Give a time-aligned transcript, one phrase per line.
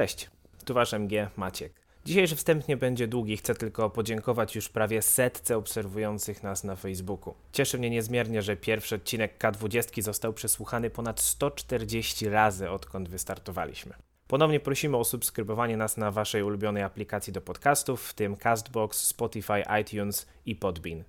[0.00, 0.30] Cześć,
[0.64, 1.72] tu wasz MG Maciek.
[2.04, 7.34] Dzisiejszy wstęp nie będzie długi, chcę tylko podziękować już prawie setce obserwujących nas na Facebooku.
[7.52, 13.92] Cieszy mnie niezmiernie, że pierwszy odcinek K20 został przesłuchany ponad 140 razy odkąd wystartowaliśmy.
[14.28, 19.62] Ponownie prosimy o subskrybowanie nas na waszej ulubionej aplikacji do podcastów, w tym Castbox, Spotify,
[19.80, 21.04] iTunes i Podbean.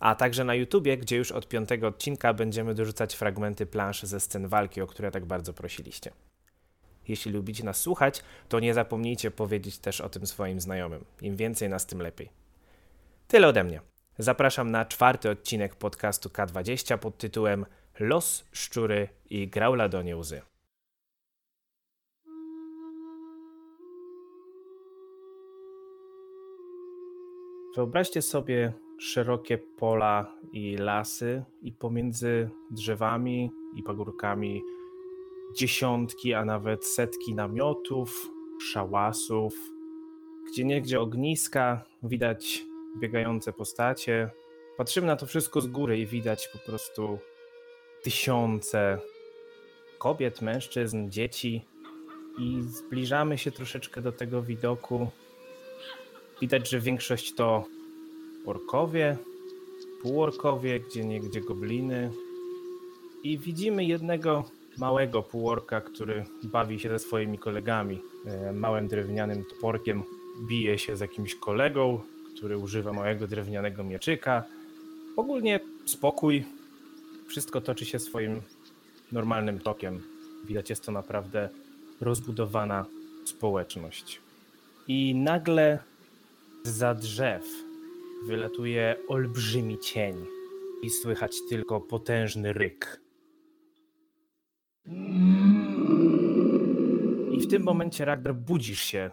[0.00, 4.48] A także na YouTubie, gdzie już od piątego odcinka będziemy dorzucać fragmenty plansz ze scen
[4.48, 6.10] walki, o które tak bardzo prosiliście.
[7.08, 11.04] Jeśli lubicie nas słuchać, to nie zapomnijcie powiedzieć też o tym swoim znajomym.
[11.20, 12.28] Im więcej nas, tym lepiej.
[13.28, 13.80] Tyle ode mnie.
[14.18, 17.66] Zapraszam na czwarty odcinek podcastu K20 pod tytułem
[17.98, 20.42] Los, szczury i grauladonie łzy.
[27.76, 34.62] Wyobraźcie sobie szerokie pola i lasy, i pomiędzy drzewami i pagórkami
[35.54, 38.30] dziesiątki, a nawet setki namiotów,
[38.72, 39.54] szałasów,
[40.48, 42.64] gdzie niegdzie ogniska, widać
[42.96, 44.30] biegające postacie.
[44.76, 47.18] Patrzymy na to wszystko z góry i widać po prostu
[48.02, 48.98] tysiące
[49.98, 51.64] kobiet, mężczyzn, dzieci
[52.38, 55.10] i zbliżamy się troszeczkę do tego widoku.
[56.40, 57.64] Widać, że większość to
[58.46, 59.16] orkowie,
[60.02, 62.10] półorkowie, gdzie niegdzie gobliny.
[63.22, 64.44] I widzimy jednego
[64.78, 68.02] małego półorka, który bawi się ze swoimi kolegami.
[68.26, 70.02] E, małym drewnianym toporkiem
[70.48, 72.00] bije się z jakimś kolegą,
[72.36, 74.44] który używa małego drewnianego mieczyka.
[75.16, 76.44] Ogólnie spokój.
[77.26, 78.40] Wszystko toczy się swoim
[79.12, 80.02] normalnym tokiem.
[80.44, 81.48] Widać, jest to naprawdę
[82.00, 82.84] rozbudowana
[83.24, 84.20] społeczność.
[84.88, 85.78] I nagle
[86.64, 87.44] za drzew
[88.26, 90.26] wylatuje olbrzymi cień
[90.82, 93.00] i słychać tylko potężny ryk.
[97.32, 99.10] I w tym momencie, Ragnar, budzisz się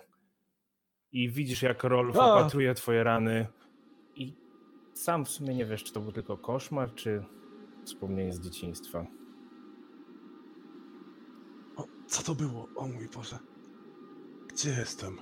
[1.11, 2.33] i widzisz, jak Rolf A.
[2.33, 3.47] opatruje twoje rany
[4.15, 4.33] i
[4.93, 7.23] sam w sumie nie wiesz, czy to był tylko koszmar, czy
[7.85, 9.05] wspomnienie z dzieciństwa.
[11.75, 12.67] O, co to było?
[12.75, 13.39] O mój Boże.
[14.47, 15.17] Gdzie jestem?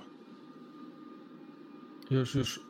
[2.10, 2.60] Już, już.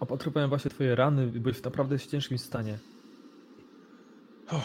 [0.00, 2.78] Opatrywałem właśnie twoje rany, byłeś w naprawdę ciężkim stanie.
[4.50, 4.60] O,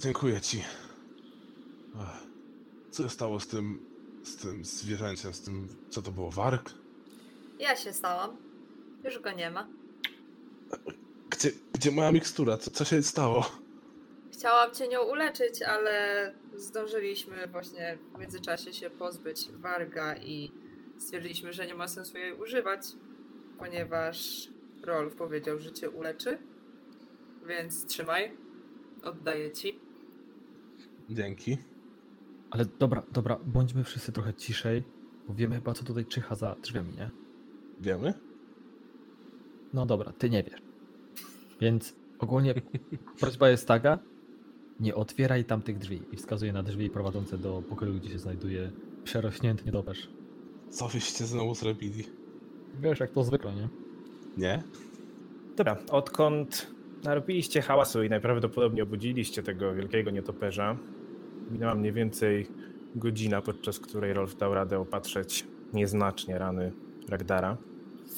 [0.00, 0.62] dziękuję ci.
[2.00, 2.22] Ach,
[2.90, 3.78] Co się stało z tym,
[4.22, 6.70] z tym zwierzęciem, z tym, co to było, warg?
[7.58, 8.36] Ja się stałam.
[9.04, 9.68] Już go nie ma.
[11.30, 12.56] Gdzie, gdzie moja mikstura?
[12.58, 13.50] Co, co się stało?
[14.32, 20.52] Chciałam cię nią uleczyć, ale zdążyliśmy właśnie w międzyczasie się pozbyć warga i
[20.98, 22.80] stwierdziliśmy, że nie ma sensu jej używać,
[23.58, 24.48] ponieważ
[24.82, 26.38] Rolf powiedział, że cię uleczy.
[27.46, 28.36] Więc trzymaj.
[29.02, 29.78] Oddaję ci.
[31.10, 31.58] Dzięki.
[32.50, 34.82] Ale dobra, dobra, bądźmy wszyscy trochę ciszej,
[35.28, 37.10] bo wiemy chyba, co tutaj czyha za drzwiami, nie?
[37.80, 38.14] Wiemy?
[39.74, 40.62] No dobra, ty nie wiesz.
[41.60, 42.54] Więc ogólnie
[43.20, 43.98] prośba jest taka,
[44.80, 46.02] nie otwieraj tamtych drzwi.
[46.12, 48.70] I wskazuje na drzwi prowadzące do pokoju, gdzie się znajduje
[49.04, 50.08] przerośnięty nietoperz.
[50.70, 52.04] Co wyście znowu zrobili?
[52.80, 53.68] Wiesz, jak to zwykle, nie?
[54.36, 54.62] Nie?
[55.56, 56.66] Dobra, odkąd
[57.04, 60.76] narobiliście hałasu i najprawdopodobniej obudziliście tego wielkiego nietoperza,
[61.50, 62.46] minęła mniej więcej
[62.96, 66.72] godzina, podczas której Rolf dał radę opatrzeć nieznacznie rany
[67.08, 67.56] Ragdara.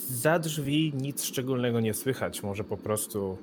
[0.09, 3.39] Za drzwi nic szczególnego nie słychać, może po prostu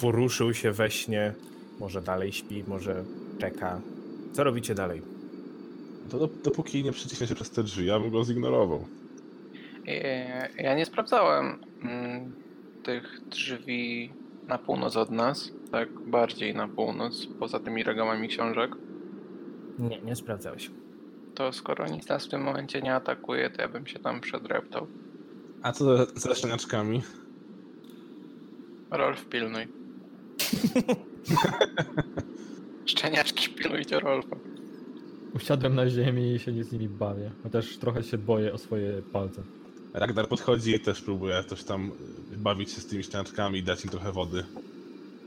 [0.00, 1.34] poruszył się we śnie,
[1.80, 3.04] może dalej śpi, może
[3.38, 3.80] czeka.
[4.32, 5.02] Co robicie dalej?
[6.10, 8.84] To do, dopóki nie przeciśnie się przez te drzwi, ja bym go zignorował.
[9.88, 12.32] E, Ja nie sprawdzałem mm,
[12.82, 14.12] tych drzwi
[14.48, 18.70] na północ od nas, tak bardziej na północ, poza tymi regałami książek.
[19.88, 20.70] Nie, nie sprawdzałeś.
[21.34, 24.86] To skoro nic nas w tym momencie nie atakuje, to ja bym się tam przedreptał.
[25.62, 27.02] A co ze- ze szczeniaczkami?
[28.90, 29.68] Rolf, pilnuj.
[32.86, 34.36] Szczeniaczki, pilnujcie Rolfa.
[35.34, 37.30] Usiadłem na ziemi i się z nimi bawię.
[37.42, 39.42] Chociaż trochę się boję o swoje palce.
[39.94, 41.90] Ragnar podchodzi i też próbuje coś tam
[42.36, 44.44] bawić się z tymi szczeniaczkami i dać im trochę wody.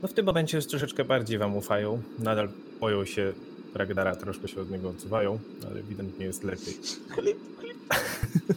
[0.02, 2.02] No w tym momencie już troszeczkę bardziej wam ufają.
[2.18, 2.48] Nadal
[2.80, 3.32] boją się
[3.76, 5.38] Ragdara, troszkę się od niego odsuwają,
[5.70, 6.74] ale ewidentnie jest lepiej.
[7.08, 7.76] Chlip, chlip.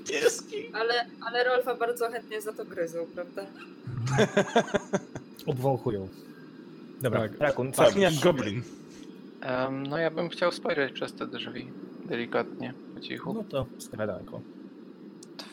[0.07, 0.55] Pieski.
[0.73, 3.45] Ale, ale Rolfa bardzo chętnie za to gryzą, prawda?
[5.45, 6.07] Obwąchują.
[7.01, 7.39] Dobra, Tak.
[7.39, 8.61] Rakun, co Pachnie jak goblin.
[9.41, 11.67] Em, no ja bym chciał spojrzeć przez te drzwi.
[12.05, 13.33] Delikatnie, po cichu.
[13.33, 14.41] No to skradanko.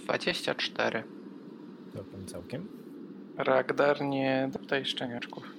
[0.05, 1.03] 24.
[1.95, 2.67] Całkiem, całkiem.
[3.37, 5.45] Ragdar, nie doptaj szczeniaczków.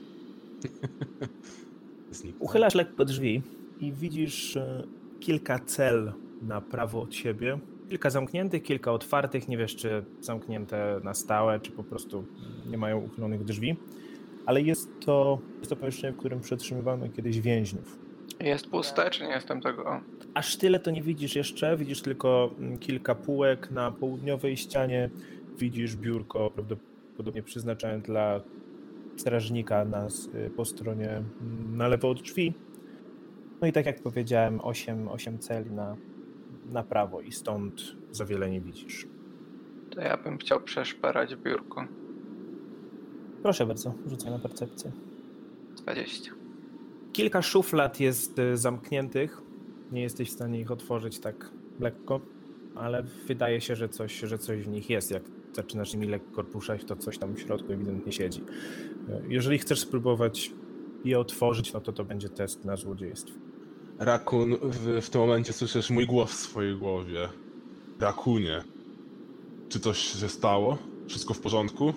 [2.40, 3.42] Uchylasz lekko drzwi
[3.80, 4.84] i widzisz e,
[5.20, 7.60] kilka cel na prawo od siebie.
[7.90, 9.48] Kilka zamkniętych, kilka otwartych.
[9.48, 12.26] Nie wiesz, czy zamknięte na stałe, czy po prostu
[12.70, 13.76] nie mają uchylonych drzwi.
[14.46, 18.00] Ale jest to, jest to pomieszczenie, w którym przetrzymywano kiedyś więźniów.
[18.40, 20.02] Jest puste, czy nie jestem tego?
[20.34, 21.78] Aż tyle to nie widzisz jeszcze.
[21.78, 25.10] Widzisz tylko mm, kilka półek na południowej ścianie.
[25.58, 28.42] Widzisz biurko prawdopodobnie przeznaczone dla
[29.18, 30.08] strażnika na,
[30.56, 32.54] po stronie mm, na lewo od drzwi.
[33.62, 35.96] No i tak jak powiedziałem, 8, 8 celi na,
[36.72, 39.08] na prawo i stąd za wiele nie widzisz.
[39.90, 41.86] To ja bym chciał przeszperać biurko.
[43.44, 44.92] Proszę bardzo, rzucę na percepcję.
[45.78, 46.32] 20.
[47.14, 49.42] Kilka szuflad jest y, zamkniętych.
[49.92, 52.22] Nie jesteś w stanie ich otworzyć tak lekko,
[52.76, 55.12] ale wydaje się, że coś, że coś w nich jest.
[55.12, 58.42] Jak zaczynasz nimi lekko ruszać, to coś tam w środku ewidentnie siedzi.
[58.42, 60.52] Y, Jeżeli chcesz spróbować
[61.06, 63.47] je otworzyć, no to to będzie test na złodziejstwo.
[64.00, 67.30] Rakun, w, w tym momencie słyszysz mój głos w swojej głowie.
[68.00, 68.64] Rakunie,
[69.70, 70.78] czy coś się stało?
[71.08, 71.94] Wszystko w porządku?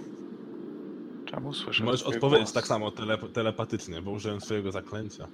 [1.27, 2.53] Czemu słyszę Możesz odpowiedzieć głos?
[2.53, 5.29] tak samo tele, telepatycznie, bo użyłem swojego zaklęcia.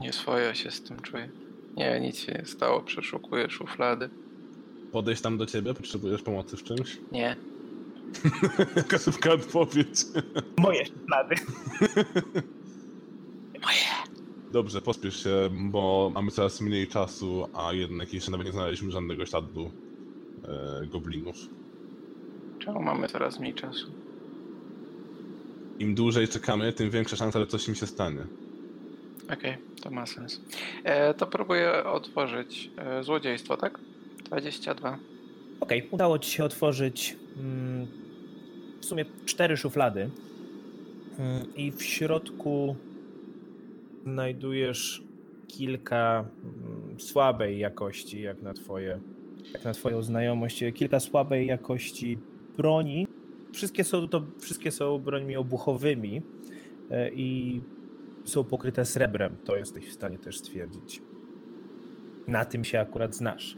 [0.00, 1.28] Nie swoje się z tym czuję.
[1.76, 2.80] Nie, nic się nie stało.
[2.80, 4.10] Przeszukuję szuflady.
[4.92, 6.98] Podejść tam do ciebie, potrzebujesz pomocy w czymś?
[7.12, 7.36] Nie.
[8.76, 10.04] Jaka szybka odpowiedź.
[10.58, 11.34] Moje szuflady.
[14.52, 19.26] Dobrze, pospiesz się, bo mamy coraz mniej czasu, a jednak jeszcze nawet nie znaleźliśmy żadnego
[19.26, 19.70] śladu
[20.82, 21.36] e, goblinów.
[22.58, 23.92] Czemu mamy coraz mniej czasu?
[25.78, 28.20] Im dłużej czekamy, tym większa szansa, że coś im się stanie.
[29.32, 30.40] Okej, to ma sens.
[30.84, 33.78] E, to próbuję otworzyć e, złodziejstwo, tak?
[34.24, 34.98] 22.
[35.60, 37.86] Okej, udało ci się otworzyć mm,
[38.80, 40.10] w sumie cztery szuflady.
[41.18, 42.76] Mm, I w środku
[44.12, 45.02] znajdujesz
[45.48, 49.00] kilka mm, słabej jakości, jak na twoje,
[49.52, 52.18] jak na twoją znajomość, kilka słabej jakości
[52.56, 53.06] broni.
[53.52, 56.22] Wszystkie są to wszystkie są brońmi obuchowymi
[56.90, 57.60] e, i
[58.24, 59.36] są pokryte srebrem.
[59.44, 61.02] To jesteś w stanie też stwierdzić.
[62.26, 63.56] Na tym się akurat znasz.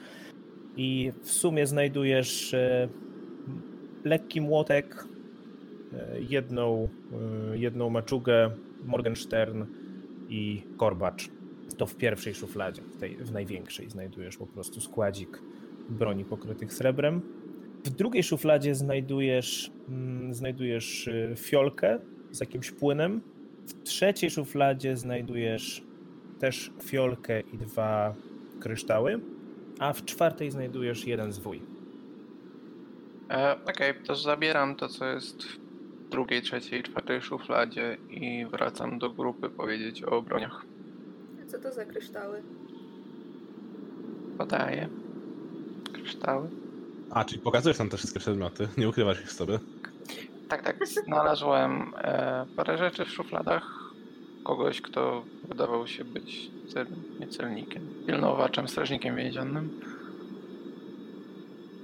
[0.77, 2.89] I w sumie znajdujesz e,
[4.05, 5.05] lekki młotek,
[5.93, 6.89] e, jedną,
[7.53, 8.51] e, jedną maczugę,
[8.85, 9.65] Morgenstern
[10.31, 11.29] i korbacz.
[11.77, 15.43] To w pierwszej szufladzie, w, tej, w największej znajdujesz po prostu składzik
[15.89, 17.21] broni pokrytych srebrem.
[17.85, 21.99] W drugiej szufladzie znajdujesz, mm, znajdujesz e, fiolkę
[22.31, 23.21] z jakimś płynem.
[23.67, 25.83] W trzeciej szufladzie znajdujesz
[26.39, 28.15] też fiolkę i dwa
[28.61, 29.21] kryształy
[29.81, 31.63] a w czwartej znajdujesz jeden zwój.
[33.31, 35.59] E, Okej, to zabieram to, co jest w
[36.11, 40.65] drugiej, trzeciej, czwartej szufladzie i wracam do grupy powiedzieć o broniach.
[41.47, 42.43] Co to za kryształy?
[44.39, 44.89] Podaję.
[45.93, 46.49] Kryształy.
[47.11, 49.59] A, czyli pokazujesz nam te wszystkie przedmioty, nie ukrywasz ich sobie.
[50.49, 50.87] Tak, tak.
[51.07, 53.93] Znalazłem e, parę rzeczy w szufladach.
[54.45, 56.87] Kogoś, kto wydawał się być cel,
[57.21, 59.81] nie celnikiem, pilnowaczem, strażnikiem więziennym.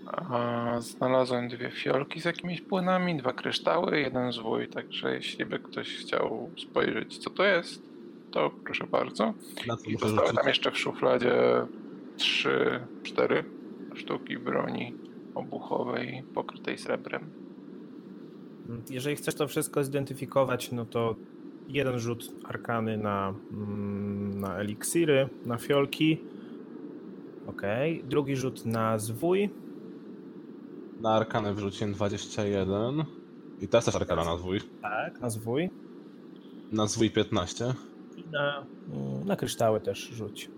[0.07, 4.69] A, znalazłem dwie fiolki z jakimiś płynami, dwa kryształy, jeden zwój.
[4.69, 7.83] Także jeśli by ktoś chciał spojrzeć, co to jest,
[8.31, 9.35] to proszę bardzo.
[9.67, 10.41] Na co I muszę zostały rzucić?
[10.41, 11.35] tam jeszcze w szufladzie
[12.17, 13.45] trzy, cztery
[13.95, 14.95] sztuki broni
[15.35, 17.31] obuchowej pokrytej srebrem.
[18.91, 21.15] Jeżeli chcesz to wszystko zidentyfikować, no to
[21.69, 26.21] jeden rzut arkany na, mm, na eliksiry, na fiolki.
[27.47, 27.63] Ok.
[28.05, 29.51] Drugi rzut na zwój.
[31.01, 33.05] Na arkanę wrzuciłem 21.
[33.61, 34.61] I teraz też arkana na zwój.
[34.83, 35.71] Tak, na zwój.
[36.73, 37.75] Na zwój 15.
[38.17, 40.51] I na, mm, na kryształy też rzuć.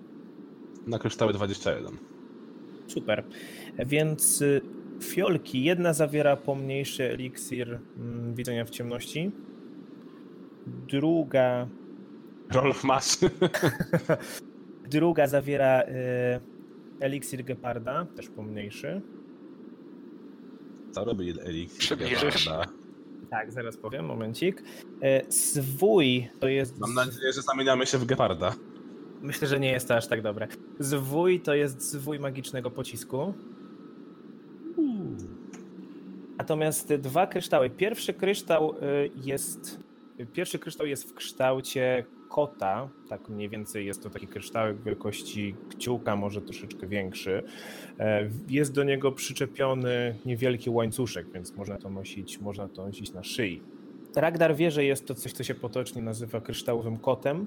[0.86, 1.98] Na kryształy 21.
[2.86, 3.24] Super.
[3.86, 4.60] Więc y,
[5.02, 5.64] fiolki.
[5.64, 9.30] Jedna zawiera pomniejszy eliksir mm, widzenia w ciemności.
[10.66, 11.68] Druga
[12.50, 13.18] Rolf masz.
[14.90, 15.84] Druga zawiera y,
[17.00, 19.02] eliksir geparda, też pomniejszy.
[20.92, 21.78] Co robi eliksir?
[21.78, 22.50] Przybliżysz?
[23.30, 24.62] Tak, zaraz powiem, momencik.
[24.62, 26.78] Y, zwój to jest.
[26.78, 28.54] Mam nadzieję, że zamieniamy się w geparda.
[29.22, 30.48] Myślę, że nie jest to aż tak dobre.
[30.78, 33.34] Zwój to jest zwój magicznego pocisku.
[36.38, 37.70] Natomiast dwa kryształy.
[37.70, 39.80] Pierwszy kryształ y, jest.
[40.32, 42.88] Pierwszy kryształ jest w kształcie kota.
[43.08, 47.42] Tak mniej więcej jest to taki kryształek wielkości kciuka, może troszeczkę większy.
[47.98, 53.22] E, Jest do niego przyczepiony niewielki łańcuszek, więc można to nosić, można to nosić na
[53.24, 53.62] szyi.
[54.16, 57.46] Ragdar wie, że jest to coś, co się potocznie nazywa kryształowym kotem.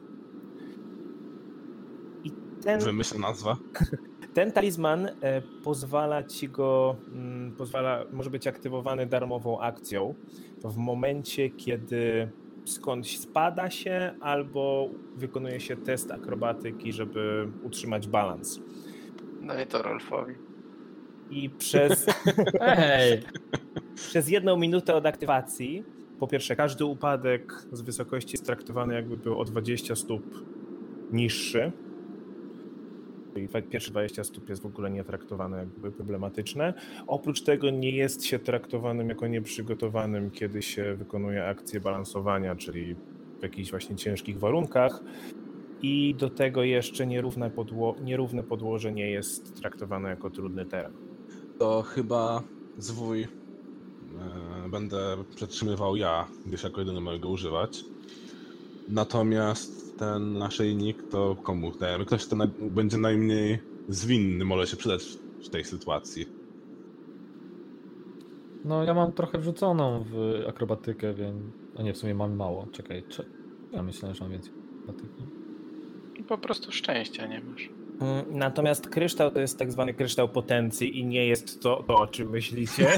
[2.24, 2.32] I
[2.64, 3.58] Ten, Wymyślę nazwa.
[4.34, 10.16] ten talizman e, pozwala ci go, mm, pozwala, może być aktywowany darmową akcją
[10.64, 12.30] w momencie, kiedy
[12.66, 18.60] skądś spada się albo wykonuje się test akrobatyki, żeby utrzymać balans.
[19.42, 20.34] Daj to Rolfowi.
[21.30, 22.06] I przez,
[24.10, 25.84] przez jedną minutę od aktywacji,
[26.20, 30.24] po pierwsze, każdy upadek z wysokości jest traktowany jakby był o 20 stóp
[31.12, 31.72] niższy.
[33.40, 36.74] I dwa- pierwsze 20 stóp jest w ogóle nie traktowane jakby problematyczne.
[37.08, 42.96] Oprócz tego nie jest się traktowanym jako nieprzygotowanym, kiedy się wykonuje akcję balansowania, czyli
[43.40, 45.04] w jakichś właśnie ciężkich warunkach.
[45.82, 50.94] I do tego jeszcze nierówne, podło- nierówne podłoże nie jest traktowane jako trudny teren.
[51.60, 52.44] To chyba
[52.78, 53.28] zwój e,
[54.70, 57.84] będę przetrzymywał ja, gdyż jako jedyny mogę go używać.
[58.90, 62.06] Natomiast ten naszyjnik to komu dajemy?
[62.06, 65.04] Ktoś, kto naj- będzie najmniej zwinny, może się przydać
[65.46, 66.26] w tej sytuacji.
[68.66, 71.36] No ja mam trochę wrzuconą w akrobatykę, więc...
[71.78, 72.68] A nie, w sumie mam mało.
[72.72, 73.26] Czekaj, czy...
[73.72, 74.52] Ja myślałem, że mam więcej
[74.84, 75.24] akrobatyki.
[76.28, 77.70] Po prostu szczęścia nie masz.
[78.02, 82.08] Mm, Natomiast kryształ to jest tak zwany kryształ potencji i nie jest to, to o
[82.08, 82.88] czym myślicie.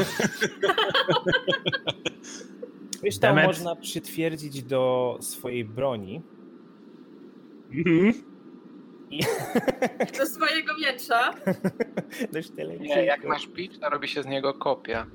[3.02, 3.46] kryształ Demet.
[3.48, 6.22] można przytwierdzić do swojej broni.
[7.74, 8.14] Mhm.
[10.20, 11.34] Do swojego miecza.
[12.34, 15.06] Dość tyle Nie, jak masz bić, to robi się z niego kopia.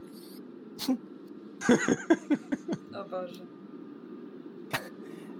[3.01, 3.45] O Boże.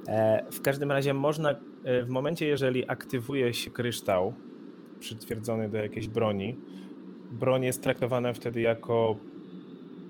[0.09, 1.51] E, W każdym razie można,
[1.85, 4.35] e, w momencie jeżeli aktywuje się kryształ
[5.01, 6.57] przytwierdzony do jakiejś broni,
[7.31, 9.17] broń jest traktowana wtedy jako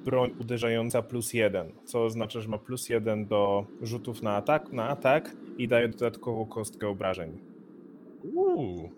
[0.04, 4.88] broń uderzająca plus jeden, co oznacza, że ma plus jeden do rzutów na atak, na
[4.88, 7.38] atak i daje dodatkową kostkę obrażeń.
[8.34, 8.90] Uuu.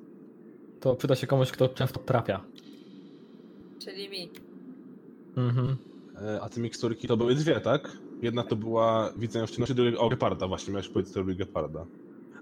[0.81, 2.41] To przyda się komuś, kto często trafia.
[3.79, 4.31] Czyli mi.
[5.37, 5.77] Mhm.
[6.23, 7.97] E, A te miksturki to były dwie, tak?
[8.23, 11.87] Jedna to była widzenia w ciemności, druga o Geparda, właśnie miałeś powiedzieć, to lubi Geparda.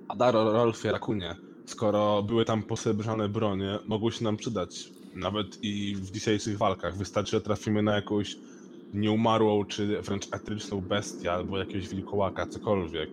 [0.09, 4.93] A Daro, Rolfie, Rakunie, skoro były tam posrebrzane bronie, mogły się nam przydać.
[5.15, 6.97] Nawet i w dzisiejszych walkach.
[6.97, 8.37] Wystarczy, że trafimy na jakąś
[8.95, 13.11] nieumarłą, czy wręcz etryczną bestię, albo jakiegoś wilkołaka, cokolwiek.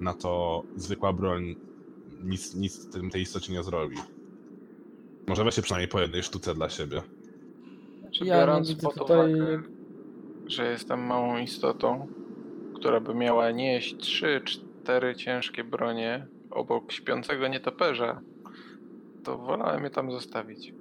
[0.00, 1.56] Na to zwykła broń
[2.24, 3.96] nic, nic tym tej istocie nie zrobi.
[5.28, 7.02] Może weźcie przynajmniej po jednej sztuce dla siebie.
[8.00, 9.62] Znaczy, Ja nie biorąc widzę pod tutaj- uwagę,
[10.46, 12.06] że jestem małą istotą,
[12.74, 18.20] która by miała nieść trzy, cztery ciężkie bronie obok śpiącego nietoperza,
[19.24, 20.72] to wolałem je tam zostawić.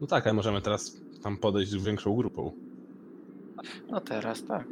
[0.00, 2.52] No tak, ale możemy teraz tam podejść większą grupą.
[3.90, 4.64] No teraz tak.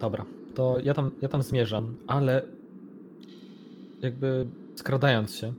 [0.00, 0.24] Dobra,
[0.56, 2.42] to ja tam, ja tam zmierzam, ale
[4.02, 5.52] jakby skradając się.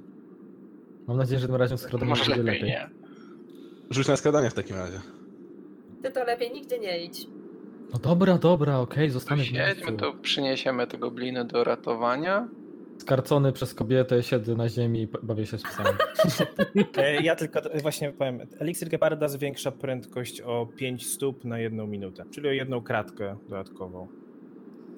[1.08, 2.70] Mam nadzieję, że tym razem skradanie Może będzie lepiej lepiej.
[2.70, 2.90] nie.
[3.90, 5.00] Rzuć na skradanie w takim razie.
[6.04, 7.28] Ty to lepiej nigdzie nie idź.
[7.94, 9.92] No dobra, dobra, okej, zostanę w Siedźmy, miejscu.
[9.92, 12.48] to przyniesiemy te gobliny do ratowania.
[12.98, 15.90] Skarcony przez kobietę, siedzę na ziemi i bawię się z psami.
[16.98, 22.24] E, Ja tylko właśnie powiem, eliksir Geparda zwiększa prędkość o 5 stóp na jedną minutę,
[22.32, 24.08] czyli o jedną kratkę dodatkową.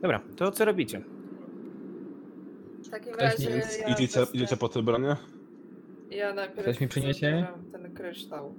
[0.01, 1.01] Dobra, to co robicie?
[2.83, 3.49] W takim Ktoś razie.
[3.49, 5.15] ja idziecie, idziecie po te bronie?
[6.11, 7.25] Ja najpierw Ktoś mi przyniesie?
[7.31, 8.53] zabieram ten kryształ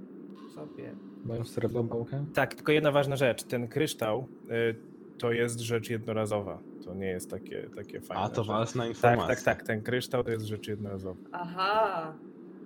[0.55, 0.95] sobie.
[1.25, 2.25] Moją srebrną pałkę.
[2.35, 3.43] Tak, tylko jedna ważna rzecz.
[3.43, 4.75] Ten kryształ y,
[5.19, 6.59] to jest rzecz jednorazowa.
[6.85, 8.23] To nie jest takie, takie fajne.
[8.23, 9.35] A to że- ważna Tak, informacja.
[9.35, 9.63] tak, tak.
[9.67, 11.21] Ten kryształ to jest rzecz jednorazowa.
[11.33, 12.15] Aha.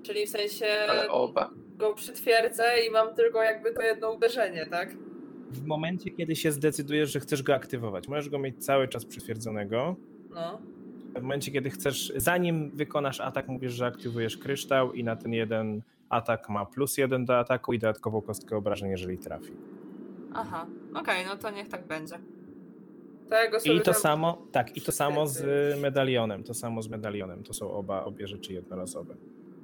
[0.02, 1.50] Czyli w sensie Ale oba.
[1.78, 4.88] go przytwierdzę i mam tylko jakby to jedno uderzenie, tak?
[5.54, 9.96] W momencie, kiedy się zdecydujesz, że chcesz go aktywować, możesz go mieć cały czas przytwierdzonego.
[10.34, 10.58] No.
[11.16, 15.82] W momencie, kiedy chcesz, zanim wykonasz atak, mówisz, że aktywujesz kryształ i na ten jeden
[16.08, 19.52] atak ma plus jeden do ataku i dodatkową kostkę obrażeń, jeżeli trafi.
[20.32, 20.66] Aha.
[20.94, 22.18] Okej, no to niech tak będzie.
[23.28, 26.44] To ja go sobie I to tam- samo, tak, i to samo z medalionem.
[26.44, 27.42] To samo z medalionem.
[27.42, 29.14] To są oba obie rzeczy jednorazowe.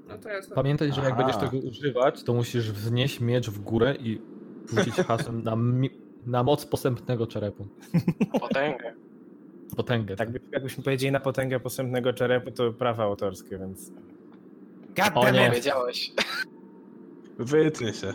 [0.09, 0.55] No to ja sobie...
[0.55, 1.23] Pamiętaj, że jak Aha.
[1.25, 4.21] będziesz tego używać, to musisz wznieść miecz w górę i
[4.77, 5.57] rzucić hasłem na,
[6.27, 7.67] na moc posępnego czerepu.
[8.41, 8.95] Potęgę.
[9.77, 10.17] Potęgę.
[10.17, 13.93] Tak, by- jakbyśmy powiedzieli na potęgę posępnego czerepu, to prawa autorskie, więc.
[14.97, 15.51] God O nie.
[15.51, 16.13] Wiedziałeś.
[17.39, 18.13] Wytnie się.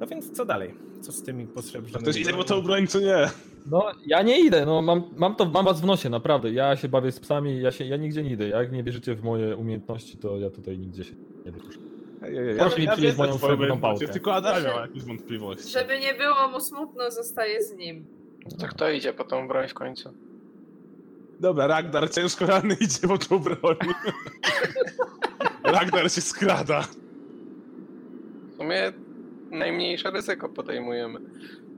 [0.00, 0.74] No więc co dalej?
[1.00, 2.02] Co z tymi posrebrzonymi?
[2.02, 3.30] Ktoś idzie po tą broń, czy nie?
[3.66, 6.50] No, ja nie idę, no mam, mam to, mam was w nosie, naprawdę.
[6.52, 8.48] Ja się bawię z psami, ja, się, ja nigdzie nie idę.
[8.48, 11.14] Jak nie wierzycie w moje umiejętności, to ja tutaj nigdzie się
[11.46, 11.78] nie wyruszę.
[12.30, 14.08] Mi ja przynieść moją srebrną pałkę.
[14.08, 14.80] Tylko Adam miał Proszę.
[14.88, 15.72] jakieś wątpliwości.
[15.72, 18.06] Żeby nie było mu smutno, zostaje z nim.
[18.60, 20.10] To kto idzie po tą broń w końcu?
[21.40, 23.76] Dobra, Ragnar ciężko ranny idzie po tą broń.
[25.64, 26.80] Ragnar się skrada.
[28.52, 28.92] W sumie
[29.50, 31.20] najmniejsze ryzyko podejmujemy.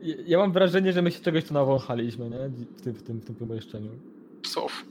[0.03, 2.49] Ja- Ja mam wrażenie, że my się czegoś tu nawąchaliśmy, nie?
[2.49, 3.91] W tym, w tym, w tym pomieszczeniu.
[4.43, 4.85] Psów.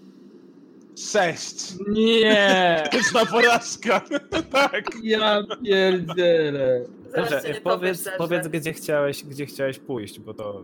[0.98, 1.74] Sześć.
[1.88, 2.84] Nie!
[2.92, 4.02] Piękna porażka.
[4.52, 4.86] tak.
[5.04, 6.86] Ja pierdzielę.
[7.16, 10.64] Dobrze, powiedz, powiedz że- gdzie, chciałeś, gdzie chciałeś pójść, bo to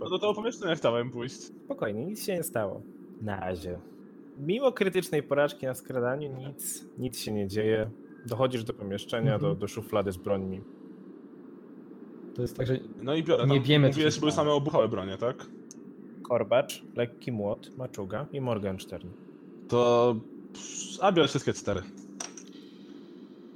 [0.00, 1.34] No do tego pomieszczenia chciałem pójść.
[1.42, 2.82] spokojnie, nic się nie stało.
[3.22, 3.78] Na razie.
[4.38, 7.90] Mimo krytycznej porażki na skradaniu nic, nic się nie dzieje.
[8.26, 9.52] Dochodzisz do pomieszczenia, Mhm.
[9.54, 10.60] do, do szuflady z brońmi.
[12.34, 13.46] To jest tak, że No i biorę.
[13.46, 14.44] Nie wiemy, co Mówiłeś, się że były stało.
[14.46, 15.46] same obuchałe bronie, tak?
[16.22, 19.08] Korbacz, lekki młot, maczuga i Morgenstern.
[19.68, 20.16] To...
[21.00, 21.82] A biorę wszystkie cztery.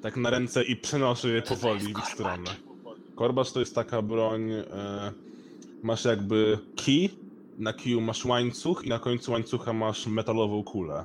[0.02, 2.50] Tak na ręce i przenoszę je powoli w ich stronę.
[3.14, 4.50] Korbacz to jest taka broń...
[4.52, 5.12] E,
[5.82, 7.10] masz jakby kij,
[7.58, 11.04] na kiju masz łańcuch i na końcu łańcucha masz metalową kulę.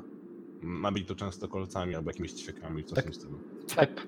[0.64, 3.04] Nabij to często kolcami albo jakimiś ćwiekami, coś w Tak.
[3.06, 3.40] tym stylu.
[3.68, 4.02] Cep.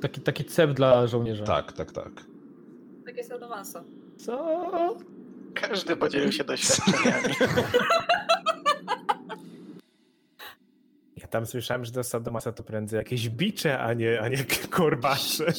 [0.00, 1.44] taki, taki cep dla żołnierza.
[1.44, 2.24] Tak, tak, tak.
[3.04, 3.84] Takie sadomaso.
[4.16, 4.96] Co?
[5.54, 7.34] Każdy podzielił się doświadczeniami.
[11.32, 14.36] Tam słyszałem, że do Sadomasa to prędzej jakieś bicze, a nie, a nie
[14.70, 15.52] korbacze.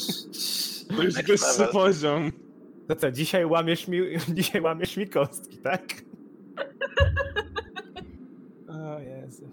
[0.97, 2.31] To już Next wyższy poziom.
[2.87, 3.99] To co, dzisiaj łamiesz mi,
[4.37, 5.81] dzisiaj łamiesz mi kostki, tak?
[8.67, 9.49] O Jezu.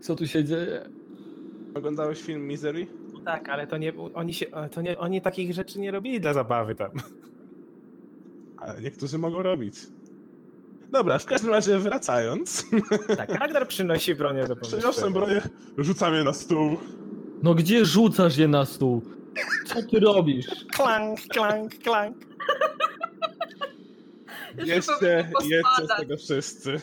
[0.00, 0.88] Co tu się dzieje?
[1.74, 2.86] Oglądałeś film Misery?
[3.12, 6.32] No tak, ale to nie, oni się, to nie, oni takich rzeczy nie robili dla
[6.32, 6.90] zabawy tam.
[8.58, 9.74] Ale niektórzy mogą robić.
[10.90, 12.66] Dobra, w każdym razie wracając.
[13.16, 15.40] Tak, Ragnar przynosi bronię do Przeniosłem pomieszczenia.
[15.40, 15.42] broję,
[15.78, 16.76] rzucam je na stół.
[17.42, 19.02] No gdzie rzucasz je na stół?
[19.66, 20.46] Co ty robisz?
[20.72, 22.16] Klank, klank, klank.
[24.64, 26.80] Jeszcze Jeszcze, z tego wszyscy.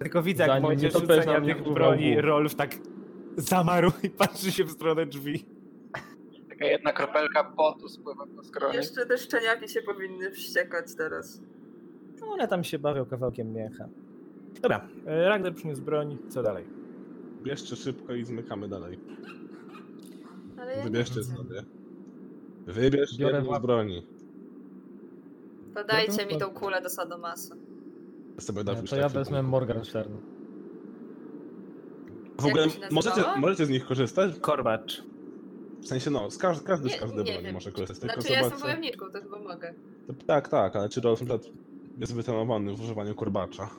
[0.00, 2.76] Tylko widzę, jak w Zanim momencie nie topesz rzucenia tych broni Rolf tak
[3.36, 5.44] zamarł i patrzy się w stronę drzwi.
[6.58, 8.76] Taka jedna kropelka potu spływa po skronie.
[8.76, 11.40] Jeszcze te szczeniaki się powinny wściekać teraz.
[12.20, 13.88] No one tam się bawią kawałkiem mięcha.
[14.62, 16.64] Dobra, e, Ragnar przyniósł broń, co dalej?
[17.42, 18.98] Bierzcie szybko i zmykamy dalej.
[20.60, 21.64] Ale ja Wybierzcie sobie.
[22.66, 24.06] Wybierz Biorę jedną z broni.
[25.74, 27.54] To dajcie mi tą kulę do sadomasu.
[28.34, 29.42] Ja sobie Ja, dam to ja wezmę.
[29.42, 30.12] Morgenstern.
[32.40, 34.38] W ogóle możecie, możecie z nich korzystać?
[34.40, 35.02] Korbacz.
[35.80, 37.54] W sensie no, z każdy, każdy z Nie, każdej nie broni wiem.
[37.54, 37.98] może korzystać.
[38.00, 39.74] Tylko Znaczy ja jestem wojowniczką, to chyba mogę.
[40.26, 41.54] Tak, tak, ale czy Rolf na przykład
[41.98, 43.70] jest wytrenowany w używaniu korbacza?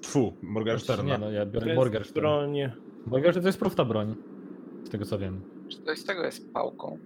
[0.00, 1.18] Tfu, Nie Morgensterna.
[1.18, 2.20] no, ja To biorę jest Morgenstern.
[2.20, 2.56] broń.
[3.06, 4.14] Morgenstern to jest prosta broń.
[4.84, 5.40] Z tego co wiem.
[5.68, 6.98] Czy coś z tego jest pałką?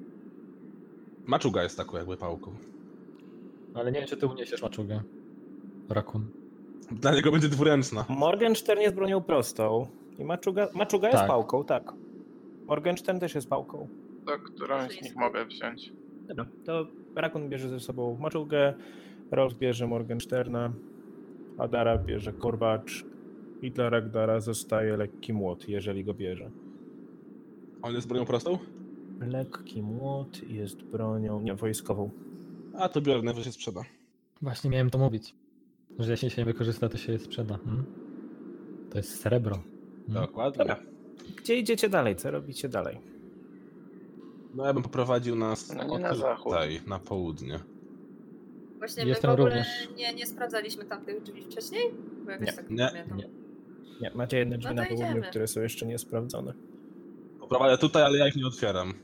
[1.26, 2.52] Maczuga jest taką jakby pałką.
[3.74, 5.02] Ale nie wiem czy ty uniesiesz maczugę.
[5.88, 6.26] Rakun.
[6.90, 8.04] Dla niego będzie dwuręczna.
[8.08, 9.86] Morgenstern jest bronią prostą.
[10.18, 11.28] I maczuga, maczuga jest Tak.
[11.28, 11.92] pałką, tak.
[12.66, 13.88] Morgenstern też jest pałką.
[14.26, 15.92] To którą z nich mogę wziąć?
[16.28, 18.74] Dobra, to Rakun bierze ze sobą maczugę,
[19.30, 20.72] Rolf bierze Morgensterna,
[21.58, 23.04] Adara bierze korbacz
[23.62, 26.50] i dla Ragdara zostaje lekki młot, jeżeli go bierze.
[27.82, 28.58] On jest bronią prostą?
[29.20, 32.10] Lekki młot jest bronią, nie, wojskową.
[32.74, 33.80] A to biorę, najwyżej sprzeda.
[34.42, 35.34] Właśnie miałem to mówić.
[35.98, 37.58] Że jeśli się nie wykorzysta, to się sprzeda.
[37.64, 37.84] Hmm?
[38.90, 39.58] To jest srebro.
[40.06, 40.26] Hmm?
[40.26, 40.58] Dokładnie.
[40.58, 40.91] Dobra.
[41.36, 42.16] Gdzie idziecie dalej?
[42.16, 42.98] Co robicie dalej?
[44.54, 46.44] No ja bym poprowadził nas No nie na zachód.
[46.44, 47.60] tutaj, na południe.
[48.78, 49.88] Właśnie Jestem my w ogóle również.
[49.96, 51.82] nie, nie sprawdzaliśmy tamtych drzwi wcześniej?
[52.24, 53.18] Bo jakoś Nie, tak nie, pamiętam.
[53.18, 53.28] nie.
[54.00, 55.26] Nie, macie jedne drzwi No na południu, idziemy.
[55.30, 56.52] które są jeszcze niesprawdzone.
[57.40, 58.94] Poprowadzę tutaj, ale ja ich nie otwieram.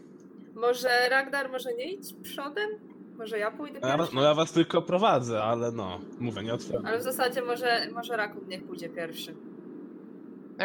[0.55, 2.71] Może Ragnar może nie idź przodem?
[3.19, 4.17] Może ja pójdę No ja, was- pierwszy?
[4.17, 6.87] no ja was tylko prowadzę, ale no, mówię, nie otwieram.
[6.87, 9.35] Ale w zasadzie może, może Rakun niech pójdzie pierwszy.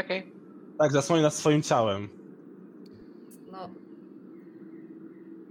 [0.05, 0.31] Okej.
[0.77, 2.09] Tak, zasłonię nas swoim ciałem.
[3.51, 3.69] No.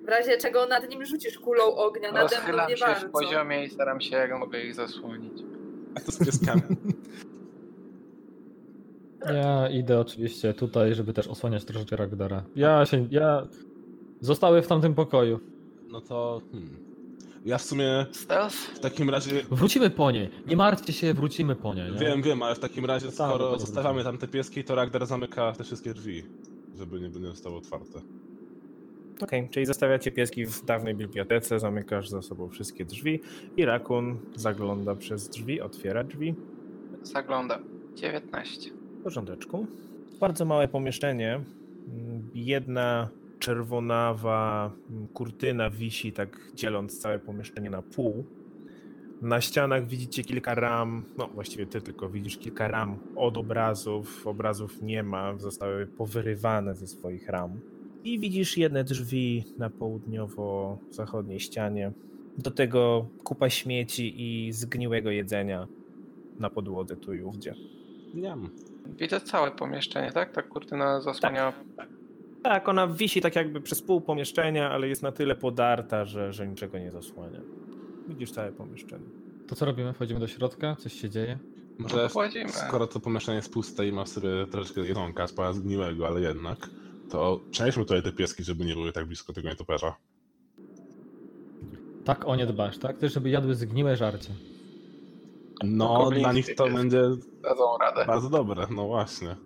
[0.04, 3.08] W razie czego nad nim rzucisz kulą ognia, nade mną nie się bardzo.
[3.08, 5.42] w poziomie i staram się jak mogę ich zasłonić.
[5.96, 6.62] A to z pieskami.
[9.26, 12.44] Ja idę oczywiście tutaj, żeby też osłaniać troszeczkę Ragdara.
[12.56, 13.06] Ja się.
[13.10, 13.46] Ja.
[14.20, 15.40] Zostały w tamtym pokoju.
[15.88, 16.42] No to.
[16.52, 16.91] Hmm.
[17.44, 18.56] Ja w sumie Stealth?
[18.56, 19.42] w takim razie.
[19.50, 20.28] Wrócimy po nie.
[20.46, 21.90] Nie martwcie się, wrócimy po nie.
[21.90, 21.98] nie?
[21.98, 23.66] Wiem, wiem, ale w takim razie, Tak, skoro dokładnie.
[23.66, 26.22] zostawiamy tam te pieski, to Ragnar zamyka te wszystkie drzwi,
[26.78, 28.00] żeby nie, nie zostały otwarte.
[29.20, 33.20] Okej, czyli zostawiacie pieski w dawnej bibliotece, zamykasz za sobą wszystkie drzwi
[33.56, 36.34] i Rakun zagląda przez drzwi, otwiera drzwi.
[37.02, 37.62] Zaglądam.
[37.94, 38.70] 19.
[39.00, 39.66] W porządeczku.
[40.20, 41.34] Bardzo małe pomieszczenie.
[41.88, 43.08] Mm, Jedna
[43.42, 48.24] czerwonawa mm, kurtyna wisi, tak dzieląc całe pomieszczenie na pół.
[49.22, 54.26] Na ścianach widzicie kilka ram, no właściwie ty tylko widzisz kilka ram od obrazów.
[54.26, 57.60] Obrazów nie ma, zostały powyrywane ze swoich ram.
[58.04, 61.92] I widzisz jedne drzwi na południowo-zachodniej ścianie.
[62.38, 65.68] Do tego kupa śmieci i zgniłego jedzenia
[66.38, 67.54] na podłodze tu i ówdzie.
[68.14, 68.50] Niam.
[68.98, 70.32] Widzę całe pomieszczenie, tak?
[70.32, 71.52] Ta kurtyna zasłania.
[71.76, 71.88] Tak,
[72.66, 76.78] ona wisi tak jakby przez pół pomieszczenia, ale jest na tyle podarta, że, że niczego
[76.78, 77.40] nie zasłania.
[78.08, 79.04] Widzisz całe pomieszczenie.
[79.48, 79.92] To co robimy?
[79.92, 80.76] Wchodzimy do środka?
[80.76, 81.38] Coś się dzieje?
[81.78, 82.48] Może Wchodzimy.
[82.48, 86.70] skoro to pomieszczenie jest puste i ma sobie troszeczkę jedzonka, spora zgniłego, ale jednak,
[87.10, 89.96] to przenieśmy tutaj te pieski, żeby nie były tak blisko tego nietoperza.
[92.04, 92.98] Tak o nie dbasz, tak?
[92.98, 94.30] Też żeby jadły zgniłe żarcie.
[95.64, 97.02] No, dla nich to będzie
[98.06, 99.36] bardzo dobre, no właśnie.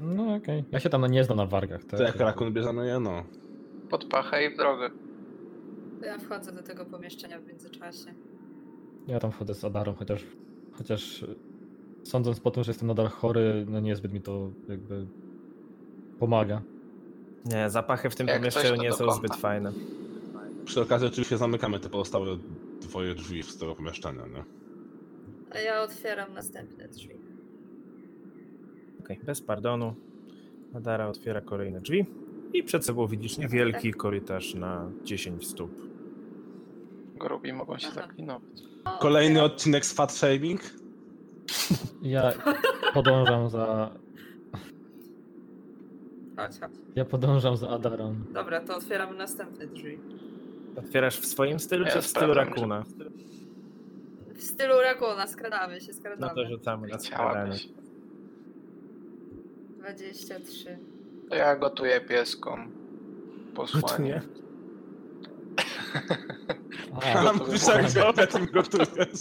[0.00, 0.64] No okej.
[0.72, 1.84] Ja się tam nie znam na wargach.
[1.84, 1.98] Tak?
[1.98, 3.24] To jak rakun bierzemy je, no.
[3.90, 4.90] Pod pachę i w drogę.
[6.00, 8.14] To ja wchodzę do tego pomieszczenia w międzyczasie.
[9.06, 10.26] Ja tam wchodzę z Adarą, chociaż,
[10.72, 11.24] chociaż
[12.04, 15.06] sądząc po tym, że jestem nadal chory, no niezbyt mi to jakby
[16.18, 16.62] pomaga.
[17.44, 19.72] Nie, zapachy w tym Jak pomieszczeniu nie są zbyt fajne.
[20.64, 22.26] Przy okazji oczywiście zamykamy te pozostałe
[22.80, 24.44] dwoje drzwi z tego pomieszczenia, nie?
[25.50, 27.27] A ja otwieram następne drzwi.
[29.08, 29.94] Okej, bez pardonu.
[30.74, 32.06] Adara otwiera kolejne drzwi
[32.52, 35.70] i przed sobą widzisz niewielki korytarz na 10 stóp.
[37.16, 38.62] Grubi mogą się zaklinować.
[39.00, 40.60] Kolejny odcinek z Fat Shaming.
[42.02, 42.32] Ja
[42.94, 43.90] podążam za.
[46.36, 46.70] Chodź, chodź.
[46.96, 48.14] Ja podążam za Adarą.
[48.34, 49.98] Dobra, to otwieram następne drzwi.
[50.76, 52.84] Otwierasz w swoim stylu Ja czy w stylu Rakuna?
[54.34, 56.34] W stylu Rakuna, skradamy się, No skradamy.
[56.34, 57.56] to rzucamy na skradanie.
[59.78, 60.24] Chciałabyś.
[60.26, 60.78] 23.
[61.30, 62.72] To ja gotuję pieskom.
[63.54, 63.86] Posłanie.
[63.88, 64.22] Gotuję?
[67.14, 69.20] A, Tam piszak, że obiad gotujesz.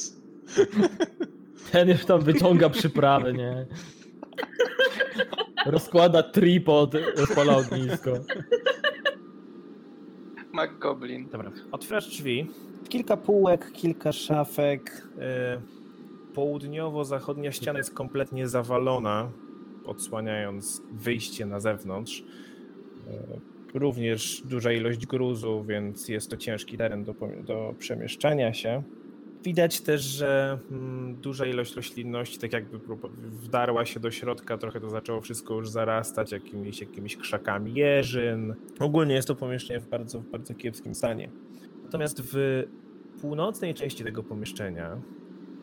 [1.71, 3.65] ten już tam wyciąga przyprawy, nie?
[5.65, 8.11] Rozkłada tripod, rozpala ognisko.
[10.53, 11.29] McGoblin.
[11.29, 12.51] Dobra, otwierasz drzwi.
[12.89, 15.07] Kilka półek, kilka szafek.
[15.19, 15.61] e,
[16.33, 19.29] Południowo-zachodnia ściana jest kompletnie zawalona,
[19.88, 22.23] odsłaniając wyjście na zewnątrz.
[23.08, 28.84] E, Również duża ilość gruzu, więc jest to ciężki teren do, do przemieszczania się.
[29.43, 32.80] Widać też, że mm, duża ilość roślinności tak jakby
[33.32, 38.56] wdarła się do środka, trochę to zaczęło wszystko już zarastać jakimiś, jakimiś krzakami jeżyn.
[38.80, 41.30] Ogólnie jest to pomieszczenie w bardzo, w bardzo kiepskim stanie.
[41.84, 42.63] Natomiast w
[43.21, 45.02] północnej części tego pomieszczenia,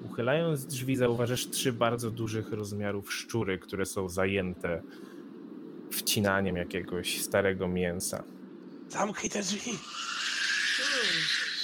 [0.04, 4.82] uchylając drzwi, zauważysz trzy bardzo dużych rozmiarów szczury, które są zajęte
[5.90, 8.24] wcinaniem jakiegoś starego mięsa.
[8.88, 9.72] Zamknij te drzwi.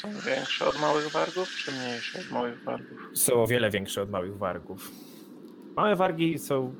[0.00, 2.98] Są większe od małych wargów, czy mniejsze od małych wargów?
[3.14, 4.90] Są o wiele większe od małych wargów.
[5.76, 6.74] Małe wargi są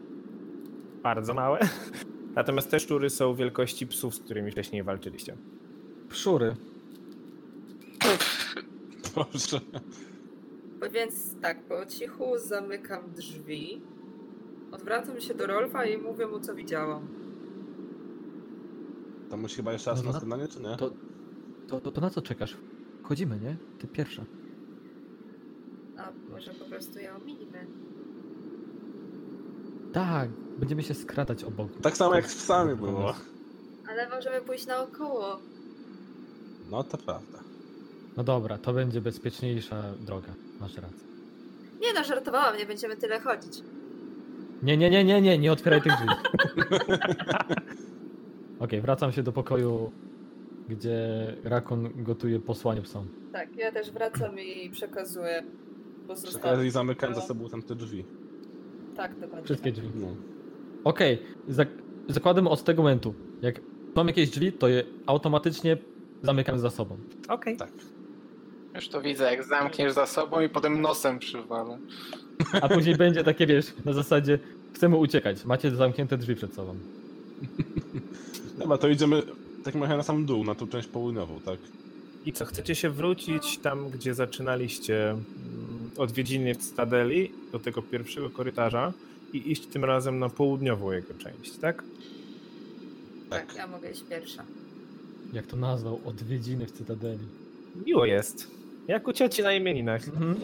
[1.03, 1.59] bardzo małe,
[2.37, 5.37] natomiast te szczury są wielkości psów, z którymi wcześniej walczyliście.
[6.09, 6.57] Pszury.
[9.15, 9.61] Dobrze.
[10.93, 13.83] Więc tak, po cichu zamykam drzwi.
[14.73, 17.09] Odwracam się do Rolfa i mówię mu, co widziałam.
[19.31, 20.77] To musi chyba jeszcze raz No na na- składanie, czy nie?
[20.77, 20.91] To,
[21.69, 22.57] to, to, to na co czekasz?
[23.03, 23.57] Wchodzimy, nie?
[23.79, 24.25] Ty pierwsza.
[25.99, 27.67] A może po prostu je ominimy.
[29.93, 31.69] Tak, będziemy się skradać obok.
[31.83, 33.15] Tak samo jak z psami było.
[33.89, 35.39] Ale możemy pójść naokoło.
[36.71, 37.39] No to prawda.
[38.17, 40.29] No dobra, to będzie bezpieczniejsza droga.
[40.61, 41.09] Masz rację.
[41.81, 43.63] Nie no, żartowałam, nie będziemy tyle chodzić.
[44.63, 46.09] Nie, nie, nie, nie, nie, nie otwieraj tych drzwi.
[48.61, 49.91] Okej, wracam się do pokoju,
[50.69, 50.99] gdzie
[51.45, 53.09] Rakon gotuje posłanie psom.
[53.33, 55.43] Tak, ja też wracam i przekazuję
[56.07, 56.55] pozostałe.
[56.55, 58.05] okazji zamykam za sobą tam te drzwi.
[58.97, 59.45] Tak, dokładnie.
[59.45, 59.89] Wszystkie drzwi.
[59.95, 60.07] No.
[60.85, 61.19] Okej,
[61.49, 61.69] zak
[62.09, 63.15] zakładam od tego momentu.
[63.43, 63.61] Jak
[63.95, 65.77] są jakieś drzwi, to je automatycznie
[66.23, 66.97] zamykam za sobą.
[67.29, 67.57] Okej.
[67.57, 67.71] Tak.
[68.75, 71.79] Już to widzę, jak zamkniesz za sobą i potem nosem przywalę.
[72.63, 74.39] A później będzie takie, wiesz, na zasadzie
[74.75, 76.77] chcemy uciekać, macie zamknięte drzwi przed sobą.
[78.59, 79.23] Dobra, to idziemy
[79.65, 81.59] tak trochę na sam dół, na tą część południową, tak?
[82.27, 85.21] I co, chcecie się wrócić tam, gdzie zaczynaliście mm,
[85.97, 88.93] odwiedziny Cytadeli, do tego pierwszego korytarza
[89.33, 91.83] i iść tym razem na południową jego część, tak?
[93.31, 94.45] Tak, ja mogę iść pierwsza.
[95.33, 96.01] Jak to nazwał?
[96.05, 97.25] Odwiedziny w Cytadeli.
[97.87, 98.60] Miło jest.
[98.91, 100.09] Jak u cioci na imieninach.
[100.09, 100.35] Mhm.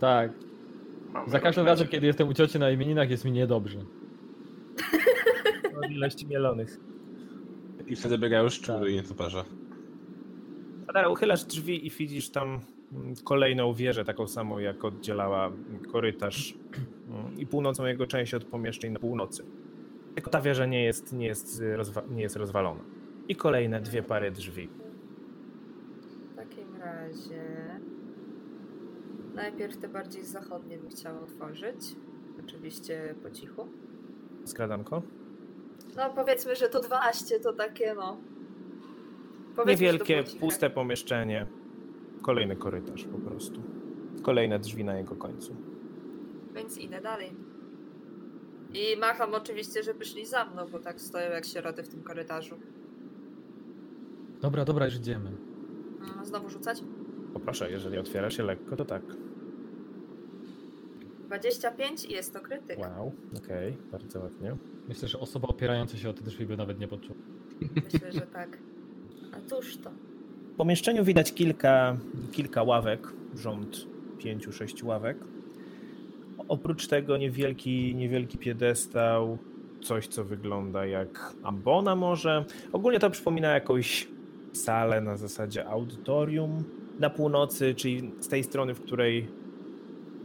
[0.00, 0.30] Tak,
[1.12, 3.78] Mamy za każdym razem, kiedy jestem u cioci na imieninach, jest mi niedobrze.
[5.84, 6.80] Od ilości mielonych.
[7.86, 8.88] I wtedy biegają szczury Tak.
[8.88, 9.44] i nietoperze.
[10.86, 12.60] Adara, uchylasz drzwi i widzisz tam
[12.92, 15.52] mm, kolejną wieżę, taką samą jak oddzielała
[15.92, 16.54] korytarz
[17.08, 19.42] mm, i północną jego część od pomieszczeń na północy.
[20.14, 22.80] Tylko ta wieża nie jest, nie jest, y, rozwa- nie jest rozwalona.
[23.28, 24.68] I kolejne dwie pary drzwi.
[27.12, 27.80] Razie.
[29.34, 31.96] Najpierw te bardziej zachodnie bym chciała otworzyć.
[32.44, 33.68] Oczywiście po cichu.
[34.44, 35.02] Skradanko.
[35.96, 38.16] No powiedzmy, że to 12 to takie no.
[39.56, 41.46] Powiedzmy, Niewielkie, puste pomieszczenie.
[42.22, 43.62] Kolejny korytarz po prostu.
[44.22, 45.56] Kolejne drzwi na jego końcu.
[46.54, 47.32] Więc idę dalej.
[48.74, 52.58] I macham oczywiście, żeby szli za mną, bo tak stoją jak sieroty w tym korytarzu.
[54.40, 55.30] Dobra, dobra, już idziemy.
[56.00, 56.82] Mm, Znowu rzucać?
[57.32, 59.02] Poproszę, jeżeli otwiera się lekko, to tak.
[61.26, 62.78] 25 i jest to krytyk.
[62.78, 64.56] Wow, okej, bardzo ładnie.
[64.88, 67.18] Myślę, że osoba opierająca się o te drzwi by nawet nie poczuła.
[67.84, 68.58] Myślę, że tak.
[69.32, 69.90] A cóż to?
[70.52, 71.96] W pomieszczeniu widać kilka,
[72.32, 73.86] kilka ławek, rząd
[74.18, 75.16] pięciu, sześciu ławek.
[76.48, 79.38] Oprócz tego niewielki, niewielki piedestał,
[79.82, 82.44] coś co wygląda jak ambona może.
[82.72, 84.08] Ogólnie to przypomina jakąś
[84.52, 86.64] salę na zasadzie audytorium.
[86.98, 89.28] Na północy, czyli z tej strony, w której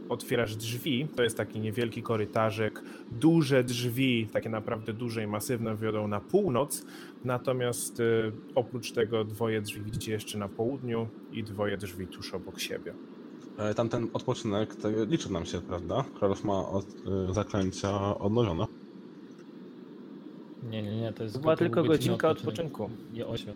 [0.08, 2.82] otwierasz drzwi, to jest taki niewielki korytarzek.
[3.20, 6.84] Duże drzwi, takie naprawdę duże i masywne, wiodą na północ.
[7.24, 12.60] Natomiast y, oprócz tego dwoje drzwi widzicie jeszcze na południu i dwoje drzwi tuż obok
[12.60, 12.94] siebie.
[13.58, 16.04] E, Tamten odpoczynek to liczy nam się, prawda?
[16.18, 16.86] Kralow ma od,
[17.30, 18.66] y, zaklęcia odnowione.
[20.70, 22.82] Nie, nie, nie, to jest była tylko godzinka odpoczynku.
[22.84, 23.14] odpoczynku.
[23.16, 23.54] Nie 8.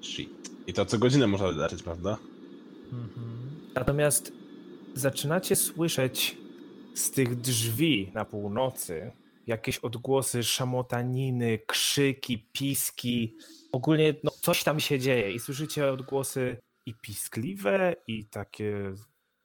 [0.00, 0.50] Shit.
[0.66, 2.18] I to co godzinę można wydarzyć, prawda?
[3.74, 4.32] Natomiast
[4.94, 6.36] zaczynacie słyszeć
[6.94, 9.12] z tych drzwi na północy
[9.46, 13.36] jakieś odgłosy szamotaniny, krzyki, piski.
[13.72, 18.92] Ogólnie no, coś tam się dzieje i słyszycie odgłosy i piskliwe, i takie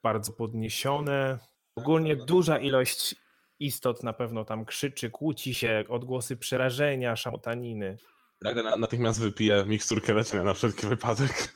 [0.03, 1.39] bardzo podniesione.
[1.75, 3.15] Ogólnie duża ilość
[3.59, 7.97] istot na pewno tam krzyczy, kłóci się, odgłosy przerażenia, szamotaniny.
[8.43, 11.53] Ragnar na- natychmiast wypije miksturkę leczenia na wszelki wypadek.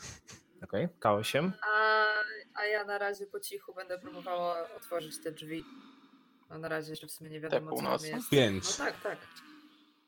[0.71, 1.51] Okej, K8.
[1.73, 2.05] A,
[2.55, 5.63] a ja na razie po cichu będę próbowała otworzyć te drzwi.
[6.49, 8.29] No na razie jeszcze w sumie nie wiadomo co tam jest.
[8.29, 8.79] Pięć.
[8.79, 9.17] No tak, tak.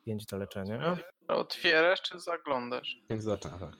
[0.06, 0.98] 5 do leczenia.
[1.28, 2.98] Otwierasz czy zaglądasz?
[3.10, 3.74] Pięć zaczyna, tak.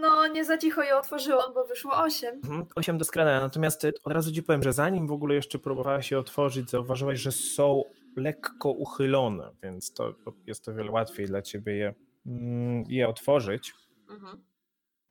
[0.00, 2.34] No nie za cicho je otworzyłam, bo wyszło 8.
[2.34, 3.40] Mhm, 8 do skradania.
[3.40, 7.20] Natomiast y, od razu ci powiem, że zanim w ogóle jeszcze próbowałeś się otworzyć, zauważyłeś,
[7.20, 7.82] że są
[8.16, 11.94] lekko uchylone, więc to to jest o wiele łatwiej dla ciebie je,
[12.26, 13.74] mm, je otworzyć,
[14.10, 14.44] Mhm.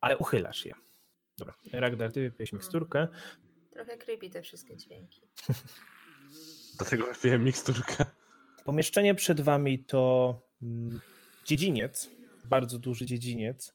[0.00, 0.74] ale uchylasz je.
[1.42, 3.08] Dobra, Ragnar, ty wypiłeś miksturkę.
[3.70, 5.20] Trochę creepy te wszystkie dźwięki.
[6.78, 8.04] Dlatego wypiję miksturkę.
[8.64, 11.00] Pomieszczenie przed wami to mm,
[11.44, 12.10] dziedziniec,
[12.44, 13.74] bardzo duży dziedziniec.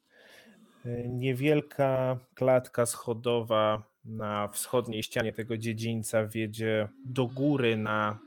[0.86, 8.20] Y, Niewielka klatka schodowa na wschodniej ścianie tego dziedzińca wiedzie do góry na,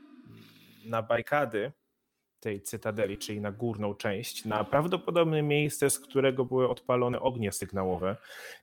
[0.85, 1.71] na barykady
[2.41, 8.17] tej cytadeli, czyli na górną część, na prawdopodobne miejsce, z którego były odpalone ognie sygnałowe,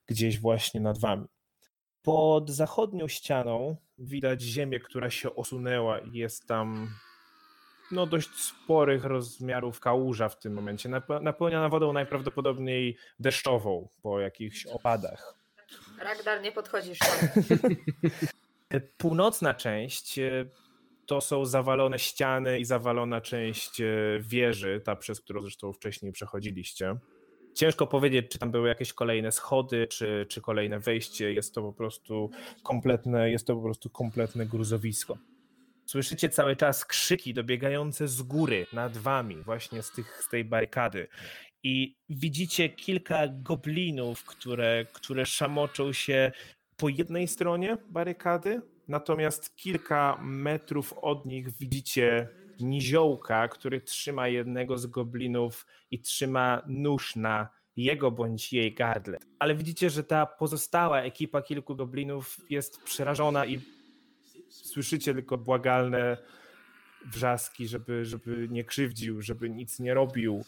[0.06, 1.26] gdzieś właśnie nad wami.
[2.02, 6.88] Pod zachodnią ścianą widać ziemię, która się osunęła i jest tam
[7.90, 14.66] no, dość sporych rozmiarów kałuża w tym momencie, nape- napełniona wodą najprawdopodobniej deszczową po jakichś
[14.66, 15.38] opadach.
[15.98, 16.98] Ragnar, nie podchodzisz.
[18.98, 20.44] Północna część e,
[21.08, 23.86] to są zawalone ściany i zawalona część e,
[24.20, 26.96] wieży, ta przez którą zresztą wcześniej przechodziliście.
[27.54, 31.32] Ciężko powiedzieć, czy tam były jakieś kolejne schody, czy, czy kolejne wejście.
[31.32, 32.30] Jest to po prostu
[32.62, 35.18] kompletne, jest to po prostu kompletne gruzowisko.
[35.86, 41.08] Słyszycie cały czas krzyki dobiegające z góry nad wami, właśnie z, tych, z tej barykady.
[41.62, 46.32] I widzicie kilka goblinów, które, które szamoczą się
[46.76, 52.28] po jednej stronie barykady, natomiast kilka metrów od nich widzicie
[52.60, 59.18] niziołka, który trzyma jednego z goblinów i trzyma nóż na jego bądź jej gardle.
[59.38, 63.60] Ale widzicie, że ta pozostała ekipa kilku goblinów jest przerażona i
[64.48, 66.16] słyszycie tylko błagalne
[67.06, 70.44] wrzaski, żeby, żeby nie krzywdził, żeby nic nie robił.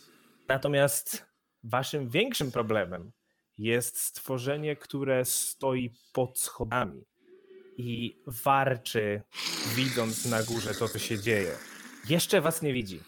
[0.48, 1.26] Natomiast
[1.64, 3.10] waszym większym problemem
[3.58, 7.09] jest stworzenie, które stoi pod schodami
[7.80, 9.22] i warczy,
[9.74, 11.56] widząc na górze to, co się dzieje.
[12.08, 13.00] Jeszcze was nie widzi.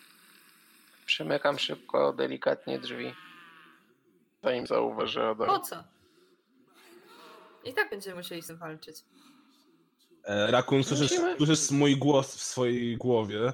[1.06, 3.14] Przymykam szybko, delikatnie drzwi.
[4.42, 5.48] Zanim zauważy Adar.
[5.48, 5.84] Po co?
[7.64, 8.96] I tak będziemy musieli z tym walczyć.
[10.24, 13.52] E, Rakun, słyszysz, Musimy- słyszysz mój głos w swojej głowie.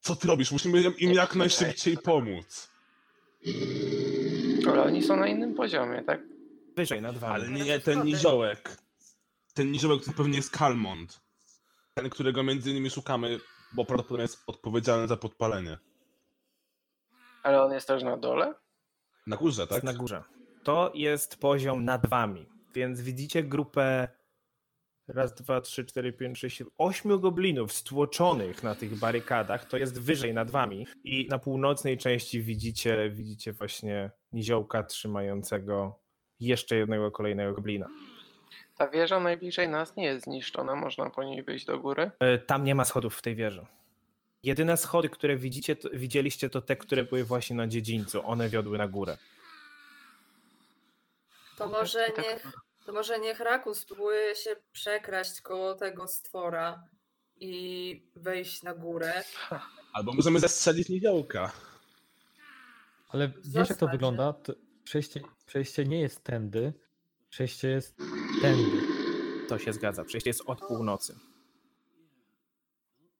[0.00, 0.52] Co ty robisz?
[0.52, 2.68] Musimy im- jak najszybciej pomóc.
[4.68, 6.20] Ale oni są na innym poziomie, tak?
[6.76, 7.34] Wyżej nad wami.
[7.34, 8.76] Ale nie ten niziołek.
[9.58, 11.20] Ten niziołek to pewnie jest Kalmont.
[11.94, 13.40] Ten, którego między innymi szukamy,
[13.72, 15.78] bo prawdopodobnie jest odpowiedzialny za podpalenie.
[17.42, 18.54] Ale on jest też na dole?
[19.26, 19.70] Na górze, tak?
[19.70, 20.22] Jest na górze.
[20.64, 24.08] To jest poziom nad wami, więc widzicie grupę
[25.08, 29.64] raz, dwa, trzy, cztery, pięć, sześć, siedem, ośmiu goblinów stłoczonych na tych barykadach.
[29.64, 36.00] To jest wyżej nad wami i na północnej części widzicie, widzicie właśnie niziołka trzymającego
[36.40, 37.88] jeszcze jednego kolejnego goblina.
[38.78, 42.10] Ta wieża najbliżej nas nie jest zniszczona, można po niej wyjść do góry.
[42.20, 43.66] E, Tam nie ma schodów w tej wieży.
[44.42, 48.26] Jedyne schody, które widzicie, to, widzieliście, to te, które były właśnie na dziedzińcu.
[48.26, 49.18] One wiodły na górę.
[51.56, 52.52] To może niech,
[52.86, 56.82] to może niech Raku spróbuje się przekraść koło tego stwora
[57.40, 59.22] i wejść na górę.
[59.92, 61.52] Albo możemy zestrzelić niziołka.
[63.08, 64.32] Ale wiesz jak to wygląda?
[64.32, 64.52] To
[64.84, 66.72] przejście, przejście nie jest tędy,
[67.30, 67.96] przejście jest
[68.42, 68.82] tędy.
[69.48, 70.04] To się zgadza.
[70.04, 71.18] Przejście jest od północy.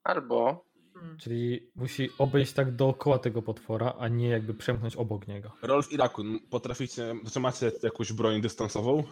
[0.04, 0.68] Albo
[0.98, 1.18] Hmm.
[1.18, 5.50] Czyli musi obejść tak dookoła tego potwora, a nie jakby przemknąć obok niego.
[5.62, 9.04] Rolf i Rakun, potraficie, czy macie jakąś broń dystansową?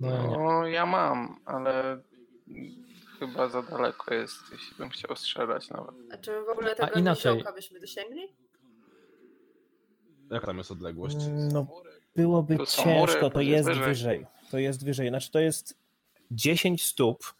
[0.00, 0.36] No ja nie.
[0.36, 2.02] no, ja mam, ale
[3.18, 5.94] chyba za daleko jest, jeśli bym chciał strzelać nawet.
[6.12, 7.32] A czy w ogóle tego inaczej.
[7.32, 8.22] niziołka byśmy dosięgli?
[10.30, 11.16] Jaka tam jest odległość?
[11.52, 11.66] No,
[12.16, 13.84] byłoby są ciężko, mury, to jest wyżej.
[13.84, 14.26] wyżej.
[14.50, 15.08] To jest wyżej.
[15.08, 15.78] Znaczy to jest
[16.30, 17.34] 10 stóp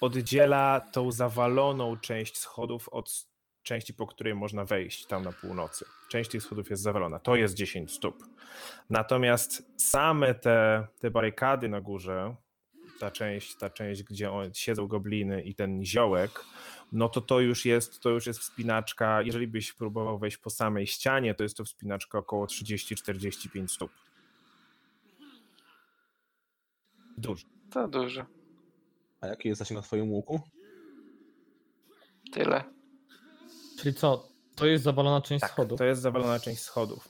[0.00, 3.26] oddziela tą zawaloną część schodów od
[3.62, 5.84] części, po której można wejść tam na północy.
[6.08, 7.18] Część tych schodów jest zawalona.
[7.18, 8.24] To jest 10 stóp.
[8.90, 12.34] Natomiast same te, te barykady na górze,
[13.00, 16.44] ta część, ta część, gdzie on, siedzą gobliny i ten ziołek,
[16.92, 19.22] no to to już jest, to już jest wspinaczka.
[19.22, 23.90] Jeżeli byś próbował wejść po samej ścianie, to jest to wspinaczka około 30-45 stóp.
[27.18, 27.46] Dużo.
[27.70, 28.26] To dużo.
[29.20, 30.40] A jaki jest zasięg na twoim łuku?
[32.32, 32.64] Tyle.
[33.78, 34.28] Czyli co?
[34.56, 35.78] To jest zawalona część Tak, schodów.
[35.78, 37.08] to jest zawalona część schodów.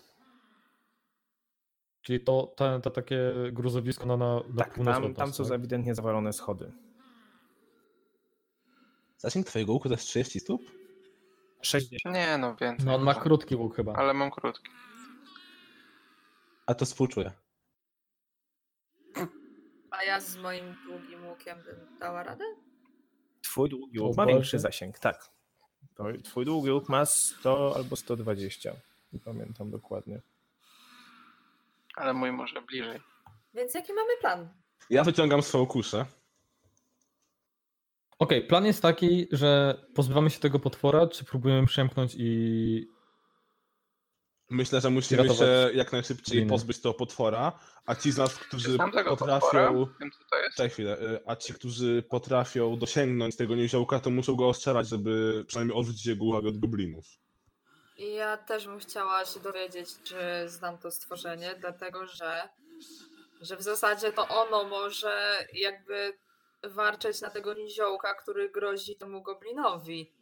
[2.02, 5.52] Czyli to, to, to takie gruzowisko na, na, na Tak, północ tam, tam są tak?
[5.52, 6.72] ewidentnie zawalone schody.
[9.18, 10.62] Zasięg twojego łuku to jest 30 stóp?
[11.62, 12.14] 60.
[12.14, 12.86] Nie no, więcej.
[12.86, 13.92] No on ma krótki łuk chyba.
[13.92, 14.70] Ale mam krótki.
[16.66, 17.32] A to współczuję.
[19.98, 22.44] A ja z moim długim łukiem bym dała radę?
[23.42, 25.30] Twój długi łuk ma większy zasięg, tak.
[26.24, 28.72] Twój długi łuk ma 100 albo 120.
[29.12, 30.20] Nie pamiętam dokładnie.
[31.94, 33.00] Ale mój może bliżej.
[33.54, 34.48] Więc jaki mamy plan?
[34.90, 36.06] Ja wyciągam swoją kuszę.
[38.18, 42.95] Okej, plan jest taki, że pozbywamy się tego potwora, czy próbujemy przemknąć i...
[44.50, 47.52] Myślę, że musimy Ratować się jak najszybciej pozbyć tego potwora,
[47.86, 49.86] a ci z nas, którzy Znam tego potwora, potrafią...
[50.00, 50.56] wiem co to jest.
[50.56, 50.98] Czekaj chwilę.
[51.00, 56.06] y, A ci, którzy potrafią dosięgnąć tego niziołka, to muszą go ostrzelać, żeby przynajmniej odwrócić
[56.06, 57.04] jego uwagę od goblinów.
[57.98, 62.48] Ja też bym chciała się dowiedzieć, czy znam to stworzenie, dlatego że,
[63.40, 66.12] że w zasadzie to ono może jakby
[66.64, 70.12] warczeć na tego niziołka, który grozi temu goblinowi.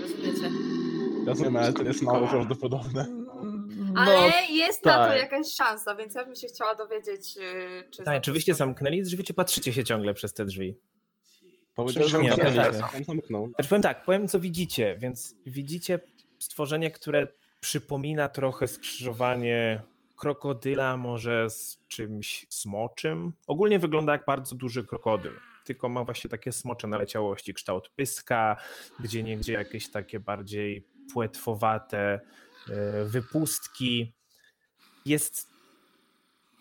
[0.00, 0.50] Rozumiecie?
[1.26, 3.23] Rozumiem, ale to jest mało prawdopodobne.
[3.94, 5.18] No, Ale jest na to tak.
[5.18, 8.02] jakaś szansa, więc ja bym się chciała dowiedzieć, yy, czy.
[8.02, 10.76] Tak, czy to wyście zamknęli drzwi, czy patrzycie się ciągle przez te drzwi?
[11.74, 12.74] Powiedział, że Nie, tak.
[13.06, 13.48] Zamknął.
[13.48, 16.00] Znaczy powiem tak, powiem co widzicie, więc widzicie
[16.38, 17.26] stworzenie, które
[17.60, 19.82] przypomina trochę skrzyżowanie
[20.16, 23.32] krokodyla może z czymś smoczym.
[23.46, 25.32] Ogólnie wygląda jak bardzo duży krokodyl,
[25.64, 28.56] tylko ma właśnie takie smocze naleciałości, kształt pyska,
[29.00, 32.20] gdzie niegdzie jakieś takie bardziej płetwowate
[33.04, 34.12] wypustki.
[35.06, 35.50] Jest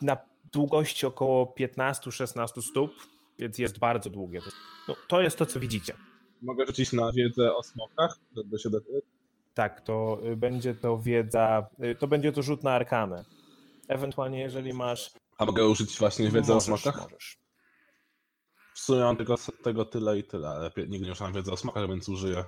[0.01, 0.17] na
[0.53, 2.91] długości około 15-16 stóp,
[3.39, 4.41] więc jest bardzo długie.
[4.87, 5.93] No, to jest to, co widzicie.
[6.41, 8.17] Mogę rzucić na wiedzę o smokach?
[8.37, 8.79] Żeby się do...
[9.53, 13.25] Tak, to y, będzie to wiedza, y, to będzie to rzut na arkanę.
[13.87, 15.11] Ewentualnie, jeżeli masz.
[15.37, 17.01] A mogę użyć właśnie wiedzę o możesz, smokach?
[17.01, 17.37] Możesz.
[18.73, 21.87] W sumie mam tego, tego tyle i tyle, ale nigdy nie użyłem wiedzy o smokach,
[21.87, 22.43] więc użyję.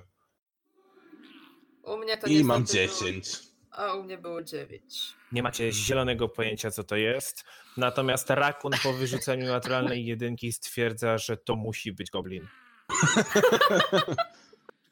[1.82, 3.45] U mnie to I mam niestety było- 10.
[3.76, 5.14] A u mnie było 9.
[5.32, 7.44] Nie macie zielonego pojęcia, co to jest.
[7.76, 12.46] Natomiast Rakun po wyrzuceniu naturalnej jedynki stwierdza, że to musi być goblin.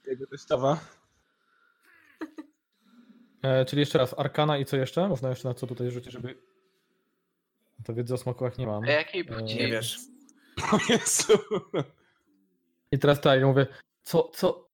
[0.06, 0.80] Jego teściowa?
[3.42, 5.08] E, czyli jeszcze raz, Arkana i co jeszcze?
[5.08, 6.38] Można jeszcze na co tutaj rzucić, żeby...
[7.84, 8.84] To wiedzy o smokołach nie mam.
[8.84, 9.56] A jakiej E, płci?
[9.56, 9.98] Nie wiesz.
[10.72, 11.38] O Jezu.
[12.92, 13.66] I teraz tak, ja mówię,
[14.02, 14.68] co, co,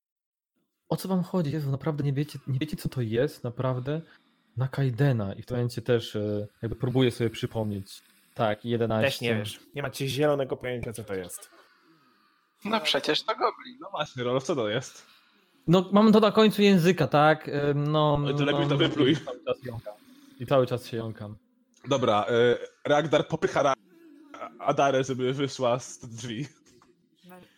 [0.90, 1.52] o co wam chodzi?
[1.52, 4.00] Jezu, naprawdę nie wiecie, nie wiecie co to jest, naprawdę?
[4.56, 8.02] Na Kaidena i w tym momencie też e, jakby próbuję sobie przypomnieć,
[8.34, 9.10] Tak, 11.
[9.10, 9.60] Też nie wiesz.
[9.74, 11.50] Nie macie zielonego pojęcia, co to jest.
[12.64, 13.78] No przecież to goblin.
[13.80, 15.06] No właśnie, Rolf, co to jest?
[15.66, 17.48] No mam to na końcu języka, tak?
[17.48, 19.12] Ym, No, Ale to no, lepiej to no, wypluj.
[19.12, 19.94] I cały czas jąkam.
[20.40, 21.36] I cały czas się jąkam.
[21.88, 23.74] Dobra, y, Ragdar popycha Ra-
[24.58, 26.46] Adarę, żeby wyszła z drzwi.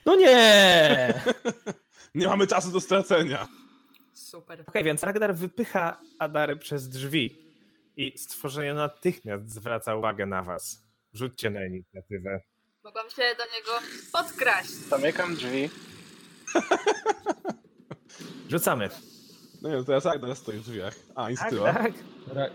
[0.06, 1.14] No nie!
[2.14, 3.48] Nie mamy czasu do stracenia.
[4.12, 4.64] Super.
[4.66, 7.38] Okej, więc Ragnar wypycha Adary przez drzwi
[7.96, 10.82] i stworzenie natychmiast zwraca uwagę na was.
[11.12, 12.40] Rzućcie na inicjatywę.
[12.84, 14.70] Mogłam się do niego podkraść.
[14.70, 15.70] Zamykam drzwi.
[18.50, 18.88] Rzucamy.
[19.62, 20.94] No nie, teraz Ragdar stoi w drzwiach.
[21.14, 21.72] A, Tak, instytuła.
[21.72, 21.92] tak.
[22.32, 22.50] Ra-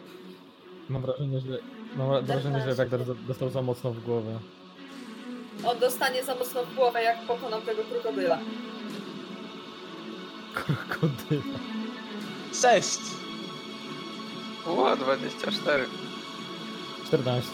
[0.90, 1.58] Mam wrażenie, że
[1.96, 4.40] mam wrażenie, że Ragnar dostał za mocno w głowę.
[5.66, 8.40] On dostanie za mocno w głowę, jak pokonam tego krokodyla.
[10.66, 11.60] Krokodyla.
[12.54, 13.00] Sześć!
[14.68, 15.86] Ło, 24.
[17.06, 17.52] 14.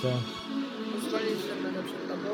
[0.93, 2.29] Pozwolisz, że będę przed tobą.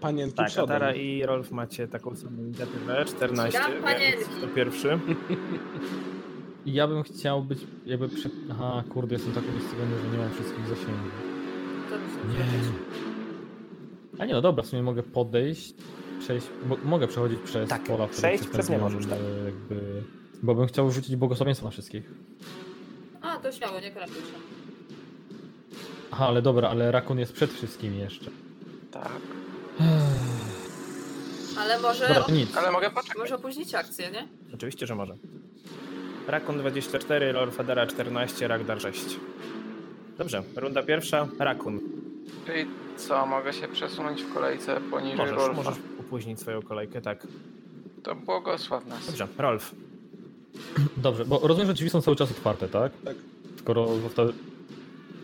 [0.00, 0.76] Panienki Tak, przodem.
[0.76, 4.18] Adara i Rolf macie taką samą inicjatywę, 14, Dam panienki.
[4.18, 4.98] więc to pierwszy.
[6.66, 8.30] I ja bym chciał być jakby przy...
[8.50, 11.12] Aha, kurde, jestem tak umiejscowiony, że nie mam wszystkich zasięgów.
[11.90, 12.44] To się Nie.
[14.18, 15.74] A nie, no dobra, w sumie mogę podejść,
[16.18, 19.18] przejść, bo mogę przechodzić przez Tak, pola, przejść przez nie możesz, tak.
[19.44, 20.02] Jakby...
[20.42, 22.10] Bo bym chciał rzucić błogosławieństwo na wszystkich.
[23.22, 24.38] A, to śmiało, nie krępuj się.
[26.10, 28.30] Aha, ale dobra, ale rakun jest przed wszystkimi jeszcze.
[28.90, 29.12] Tak.
[31.60, 32.56] Ale może, Dobra, nic.
[32.56, 33.18] Ale mogę poczekać.
[33.18, 34.28] może opóźnić akcję, nie?
[34.54, 35.16] Oczywiście, że może.
[36.26, 39.16] Rakun 24, Rolf Adara 14, Ragdar 6.
[40.18, 41.80] Dobrze, runda pierwsza, Rakun.
[42.46, 42.66] Czyli
[42.96, 45.52] co, mogę się przesunąć w kolejce poniżej Możesz, Rolfa?
[45.52, 45.74] możesz
[46.08, 47.26] opóźnić swoją kolejkę, tak.
[48.02, 49.06] To błogosław nas.
[49.06, 49.74] Dobrze, Rolf.
[50.96, 52.92] Dobrze, bo rozumiem, że drzwi są cały czas otwarte, tak?
[53.04, 53.16] Tak.
[53.58, 54.32] Skoro zostały...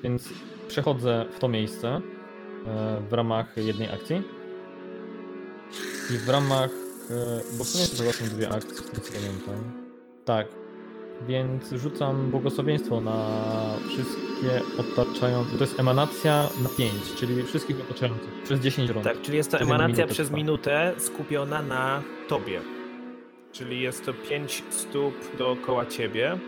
[0.02, 0.28] Więc
[0.68, 1.88] przechodzę w to miejsce
[2.66, 4.22] e, w ramach jednej akcji.
[6.14, 6.70] I w ramach...
[7.10, 9.72] e, Bo w sumie to są dwie akcje, z tego co pamiętam.
[10.24, 10.46] Tak.
[11.28, 13.26] Więc rzucam błogosławieństwo na
[13.88, 15.56] wszystkie otaczające...
[15.58, 18.42] To jest emanacja na 5, czyli wszystkich otaczających.
[18.44, 19.04] Przez 10 rund.
[19.04, 20.36] Tak, czyli jest to emanacja przez trwa.
[20.36, 22.60] minutę skupiona na tobie.
[23.52, 26.38] Czyli jest to 5 stóp dookoła ciebie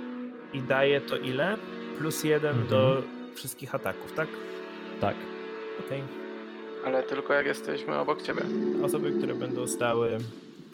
[0.53, 1.57] i daje to ile?
[1.99, 2.69] Plus jeden Mhm.
[2.69, 3.03] do
[3.35, 4.29] wszystkich ataków, tak?
[5.01, 5.15] Tak.
[5.87, 6.03] Okej.
[6.87, 8.43] Ale tylko jak jesteśmy obok ciebie.
[8.83, 10.19] Osoby, które będą stały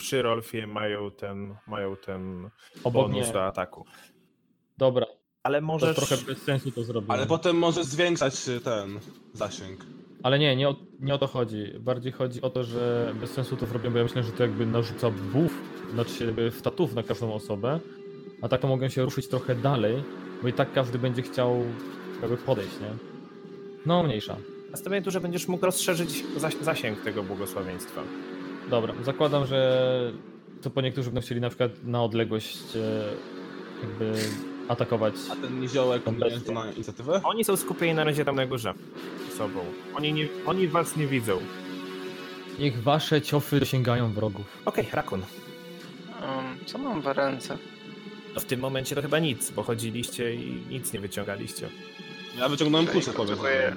[0.03, 2.51] przy Rolfie mają ten, mają ten
[2.85, 3.85] Obok bonus do ataku.
[4.79, 5.07] Dobra,
[5.43, 5.97] Ale to możesz...
[5.97, 7.11] trochę bez sensu to zrobiłem.
[7.11, 9.01] Ale potem może zwiększać y, ten
[9.33, 9.87] zasięg.
[10.23, 11.65] Ale nie, nie o, nie o to chodzi.
[11.81, 14.67] Bardziej chodzi o to, że bez sensu to zrobię, bo ja myślę, że to jakby
[14.67, 15.53] narzuca buff,
[15.95, 17.81] znaczy się jakby statów na każdą osobę,
[18.43, 20.03] a tak to mogę się ruszyć trochę dalej,
[20.43, 21.65] bo i tak każdy będzie chciał
[22.23, 22.91] jakby podejść, nie?
[23.87, 24.37] No, mniejsza.
[24.71, 26.25] Nastawienie tu, że będziesz mógł rozszerzyć
[26.63, 28.03] zasięg tego błogosławieństwa.
[28.71, 30.13] Dobra, zakładam, że
[30.63, 33.05] to po niektórzy będą chcieli na przykład na odległość e,
[33.83, 34.15] jakby
[34.69, 35.15] atakować.
[35.33, 36.55] A ten niziołek Kompletnie.
[36.55, 37.21] na inicjatywę?
[37.25, 38.75] Oni są skupieni na razie tam na górze
[39.39, 39.61] sobą.
[39.95, 41.39] Oni, nie, oni was nie widzą.
[42.59, 44.47] Niech wasze ciofy dosięgają wrogów.
[44.65, 45.21] Okej, Rakun.
[45.21, 47.59] Um, co mam w ręce?
[48.35, 51.69] No w tym momencie to chyba nic, bo chodziliście i nic nie wyciągaliście.
[52.39, 53.77] Ja wyciągnąłem kuszę, powiedzmy.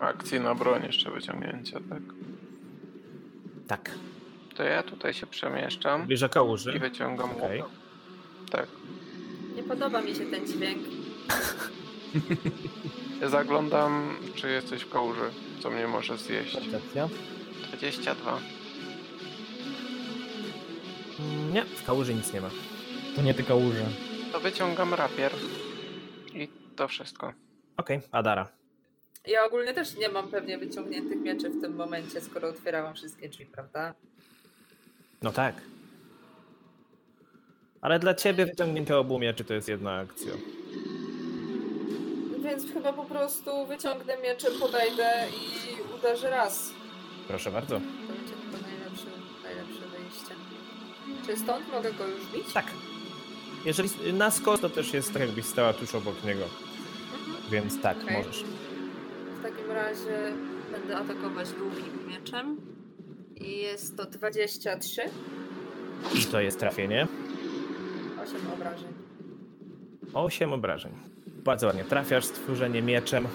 [0.00, 2.02] akcji na broń jeszcze wyciągnięcia, tak?
[3.68, 3.90] Tak.
[4.56, 6.78] To ja tutaj się przemieszczam i kałuży.
[6.78, 7.60] wyciągam Okej.
[7.62, 7.70] łuk.
[8.50, 8.66] Tak.
[9.56, 10.78] Nie podoba mi się ten dźwięk.
[13.30, 15.30] Zaglądam, czy jesteś w kałuży,
[15.62, 16.54] co mnie może zjeść.
[16.54, 17.08] Percepcja.
[17.68, 18.38] 22.
[21.20, 22.50] Mm, Nie, w kałuży nic nie ma.
[23.16, 23.84] To nie tylko łóże.
[24.32, 25.32] To wyciągam rapier.
[26.34, 27.32] I to wszystko.
[27.76, 28.48] Okej, Adara.
[29.26, 33.46] Ja ogólnie też nie mam pewnie wyciągniętych mieczy w tym momencie, skoro otwierałam wszystkie drzwi,
[33.46, 33.94] prawda?
[35.22, 35.54] No tak.
[37.80, 40.32] Ale dla ciebie wyciągnięcie obu mieczy to jest jedna akcja.
[42.44, 46.70] Więc chyba po prostu wyciągnę miecze, podejdę i uderzę raz.
[47.28, 47.74] Proszę bardzo.
[47.74, 49.06] To będzie chyba najlepsze,
[49.42, 50.34] najlepsze wyjście.
[51.26, 52.52] Czy stąd mogę go już bić?
[52.54, 52.66] Tak.
[53.64, 56.44] Jeżeli na skos, to też jest tak jakbyś stała tuż obok niego.
[56.44, 57.50] Mhm.
[57.50, 58.16] Więc tak, Okej.
[58.16, 58.44] możesz.
[59.46, 60.32] W takim razie
[60.72, 62.56] będę atakować długim mieczem.
[63.36, 65.02] I jest to 23,
[66.14, 67.06] I to jest trafienie.
[68.22, 68.88] 8 obrażeń.
[70.14, 70.92] 8 obrażeń.
[71.26, 71.84] Bardzo ładnie.
[71.84, 73.28] Trafiasz stworzenie mieczem.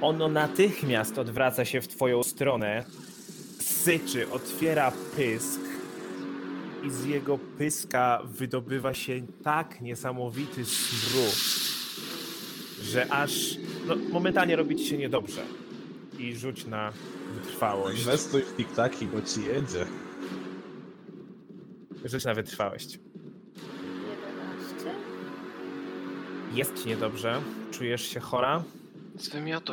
[0.00, 2.84] Ono natychmiast odwraca się w twoją stronę.
[3.60, 5.60] Syczy, otwiera pysk.
[6.84, 11.65] I z jego pyska wydobywa się tak niesamowity smród,
[12.90, 13.56] że aż
[13.86, 15.42] no, momentalnie robi ci się niedobrze.
[16.18, 16.92] I rzuć na
[17.34, 17.98] wytrwałość.
[17.98, 19.86] Inwestuj w tiktaki, bo ci jedzie.
[22.04, 22.98] Rzuć na wytrwałość.
[24.74, 24.90] 11.
[26.54, 28.62] Jest ci niedobrze, czujesz się chora,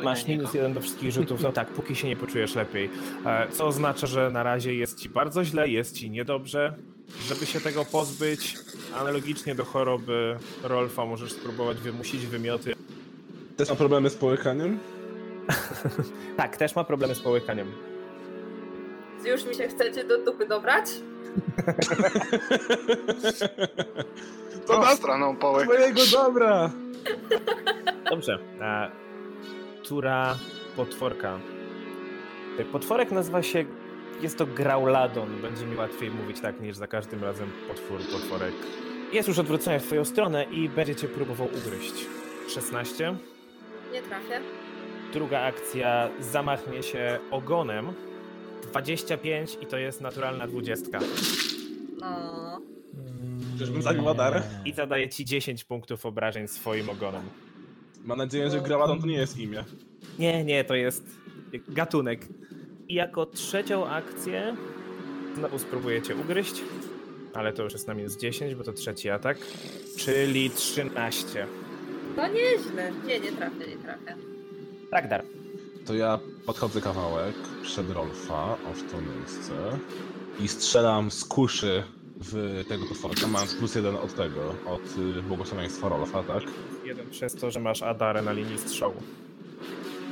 [0.04, 2.90] masz minus jeden do wszystkich rzutów, no tak, póki się nie poczujesz lepiej.
[3.26, 6.74] E, Co oznacza, że na razie jest ci bardzo źle, jest ci niedobrze.
[7.28, 8.56] Żeby się tego pozbyć,
[8.94, 12.74] analogicznie do choroby Rolfa możesz spróbować wymusić wymioty.
[13.56, 14.78] Też ma problemy z połykaniem?
[16.36, 17.72] Tak, też ma problemy z połykaniem.
[19.24, 20.84] Już mi się chcecie do dupy dobrać?
[24.66, 25.64] To na stroną połek.
[25.68, 26.70] twojego dobra!
[28.10, 28.38] Dobrze.
[28.60, 28.90] E,
[29.82, 30.36] Tura
[30.76, 31.38] potworka.
[32.72, 33.64] Potworek nazywa się.
[34.20, 35.42] Jest to Grauladon.
[35.42, 38.54] Będzie mi łatwiej mówić tak niż za każdym razem potwór, potworek.
[39.12, 42.06] Jest już odwrócony w twoją stronę i będzie cię próbował ugryźć.
[42.48, 43.16] 16.
[43.94, 44.40] Nie trafię.
[45.12, 47.92] Druga akcja zamachnie się ogonem.
[48.62, 50.98] 25 i to jest naturalna 20.
[52.00, 52.60] No.
[53.58, 54.42] Czyżbym zagrał Adarę?
[54.64, 57.22] I zadaje ci 10 punktów obrażeń swoim ogonem.
[58.04, 59.64] Mam nadzieję, że Graladon to nie jest imię.
[60.18, 61.04] Nie, nie, to jest
[61.68, 62.26] gatunek.
[62.88, 64.56] I jako trzecią akcję
[65.34, 66.62] znowu spróbujecie ugryźć,
[67.34, 69.38] ale to już jest na minus 10, bo to trzeci atak,
[69.96, 71.46] czyli 13.
[72.16, 72.92] To nieźle.
[73.06, 74.16] Nie, nie trafię, nie trafię.
[74.90, 75.24] Tak, dar.
[75.86, 79.52] To ja podchodzę kawałek przed Rolfa, o w to miejsce
[80.40, 81.82] i strzelam z kuszy
[82.16, 86.42] w tego potworka, mając plus jeden od tego, od y, błogosławieństwa Rolfa, tak?
[86.84, 88.94] Jeden przez to, że masz Adarę na linii strzału.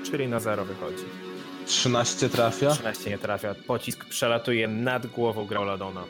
[0.04, 1.04] Czyli na zero wychodzi.
[1.66, 2.70] 13 trafia.
[2.70, 3.54] 13 nie trafia.
[3.66, 6.04] Pocisk przelatuje nad głową Grauladona.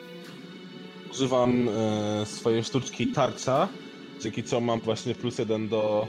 [1.11, 3.67] Używam e, swojej sztuczki tarcza,
[4.23, 6.07] dzięki co mam właśnie plus jeden do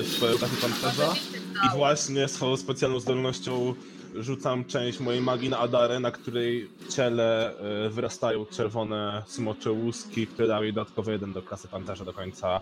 [0.00, 1.08] e, swojego ataku pancerza.
[1.12, 3.74] Oczywiście I właśnie swoją specjalną zdolnością
[4.14, 10.48] rzucam część mojej magii na Adarę, na której ciele e, wyrastają czerwone smocze łuski, które
[10.48, 12.60] dają jej dodatkowy jeden do klasy pancerza do końca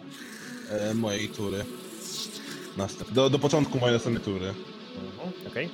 [0.71, 1.65] e, mojej tury.
[2.77, 3.11] Następ.
[3.11, 4.47] Do, do początku mojej następnej tury.
[4.47, 5.69] Mhm, Okej.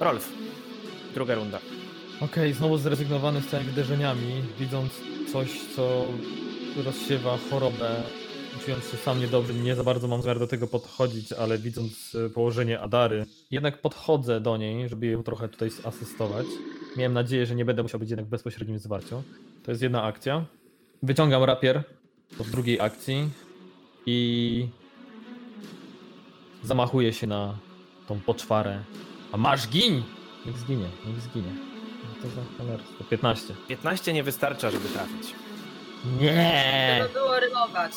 [0.00, 0.32] Rolf.
[1.14, 1.58] Druga runda.
[2.20, 4.92] Okej, znowu zrezygnowany z tymi uderzeniami, widząc
[5.32, 6.06] coś, co
[6.84, 8.02] rozsiewa chorobę,
[8.64, 12.30] czując się sam niedobrze, nie za bardzo mam zamiar do tego podchodzić, ale widząc e,
[12.30, 16.46] położenie Adary, jednak podchodzę do niej, żeby ją trochę tutaj asystować.
[16.96, 19.22] Miałem nadzieję, że nie będę musiał być jednak w bezpośrednim zwarciu.
[19.62, 20.44] To jest jedna akcja.
[21.02, 21.82] Wyciągam rapier
[22.38, 23.28] do drugiej akcji
[24.06, 24.68] i
[26.62, 27.58] zamachuję się na
[28.08, 28.82] tą poczwarę.
[29.32, 30.02] A masz gin!
[30.46, 31.52] Niech zginie, niech zginie.
[32.04, 33.04] No To za cholerstwo.
[33.04, 33.54] 15.
[33.68, 35.34] 15 nie wystarcza, żeby trafić.
[36.20, 37.04] Nie!
[37.04, 37.92] Trzeba było rymować.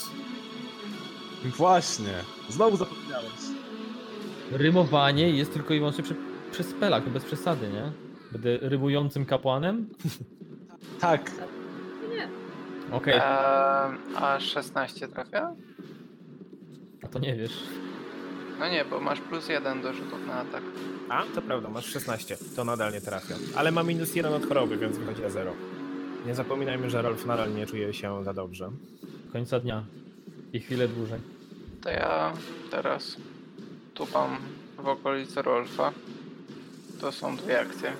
[1.46, 2.14] Właśnie,
[2.50, 3.30] znowu zapomniałeś.
[4.52, 6.16] Rymowanie jest tylko i wyłącznie przy,
[6.52, 7.92] przy spelach, bez przesady, nie?
[8.32, 9.86] Będę rymującym kapłanem?
[11.00, 11.32] Tak,
[12.16, 12.28] Nie.
[12.92, 13.22] Okej, Eee,
[14.16, 15.54] a 16 trafia?
[17.04, 17.64] a to nie wiesz.
[18.60, 20.64] No nie, bo masz plus jeden do rzutów na atak.
[21.10, 22.38] A, to prawda, masz 16.
[22.56, 23.36] To nadal nie trafia.
[23.56, 25.52] Ale ma minus 1 od choroby, więc wychodzi na 0.
[26.26, 28.70] Nie zapominajmy, że Rolf nadal nie czuje się za dobrze.
[29.34, 29.84] Końca dnia.
[30.54, 31.20] I chwilę dłużej.
[31.84, 32.34] To ja
[32.72, 33.18] teraz
[33.94, 34.38] tupam
[34.78, 35.92] w okolicy Rolfa.
[37.02, 37.94] To są dwie akcje.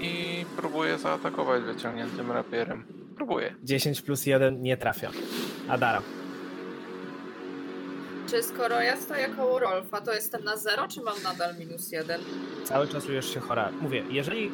[0.00, 2.84] I próbuję zaatakować wyciągniętym rapierem.
[3.16, 3.54] Próbuję.
[3.62, 5.10] 10 plus 1 nie trafia.
[5.68, 6.02] Adara.
[8.30, 12.20] Czy skoro ja stoję koło Rolfa, to jestem na zero, czy mam nadal minus jeden?
[12.64, 13.70] Cały czas czujesz się chora.
[13.80, 14.50] Mówię, jeżeli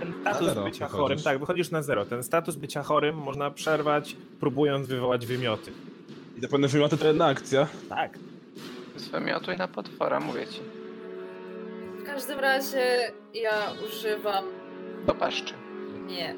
[0.00, 1.00] ten status zero bycia wychodzisz.
[1.02, 2.04] chorym, tak, wychodzisz na zero.
[2.06, 5.72] Ten status bycia chorym można przerwać, próbując wywołać wymioty.
[6.42, 7.66] I to pewne wymioty to jedna akcja.
[7.88, 8.18] Tak.
[8.96, 10.60] Zwymiotuj na potwora, mówię ci.
[11.98, 14.44] W każdym razie ja używam.
[15.06, 15.54] Do paszczy.
[16.06, 16.34] Nie.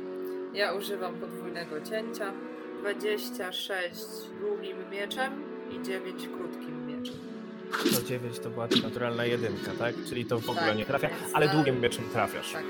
[0.54, 2.32] Ja używam podwójnego cięcia.
[2.80, 3.94] 26
[4.40, 5.32] długim mieczem
[5.70, 7.14] i 9 krótkim mieczem.
[7.94, 9.94] To 9 to była naturalna jedynka, tak?
[10.08, 12.52] Czyli to w ogóle Tak, nie trafia, więc ale długim mieczem trafiasz.
[12.52, 12.64] Tak.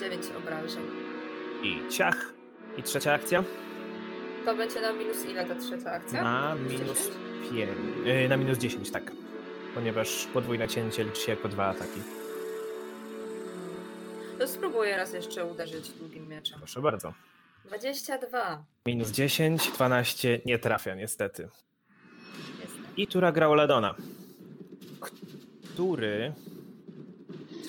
[0.00, 0.82] 9 obrażeń.
[1.62, 2.32] I ciach.
[2.78, 3.44] I trzecia akcja?
[4.44, 6.24] To będzie na minus ile ta trzecia akcja?
[6.24, 7.10] Na minus
[7.50, 7.70] 5.
[8.04, 9.12] Yy, na minus 10, tak.
[9.74, 12.00] Ponieważ podwójne cięcie liczy się jako dwa ataki.
[14.38, 16.58] To spróbuję raz jeszcze uderzyć długim mieczem.
[16.58, 17.12] Proszę bardzo.
[17.64, 18.64] 22.
[18.86, 21.48] Minus 10, 12 nie trafia niestety.
[22.96, 23.94] I tura Grauladona,
[25.74, 26.32] który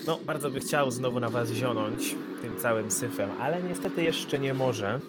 [0.07, 4.53] no bardzo by chciał znowu na was zionąć tym całym syfem, ale niestety jeszcze nie
[4.53, 4.99] może.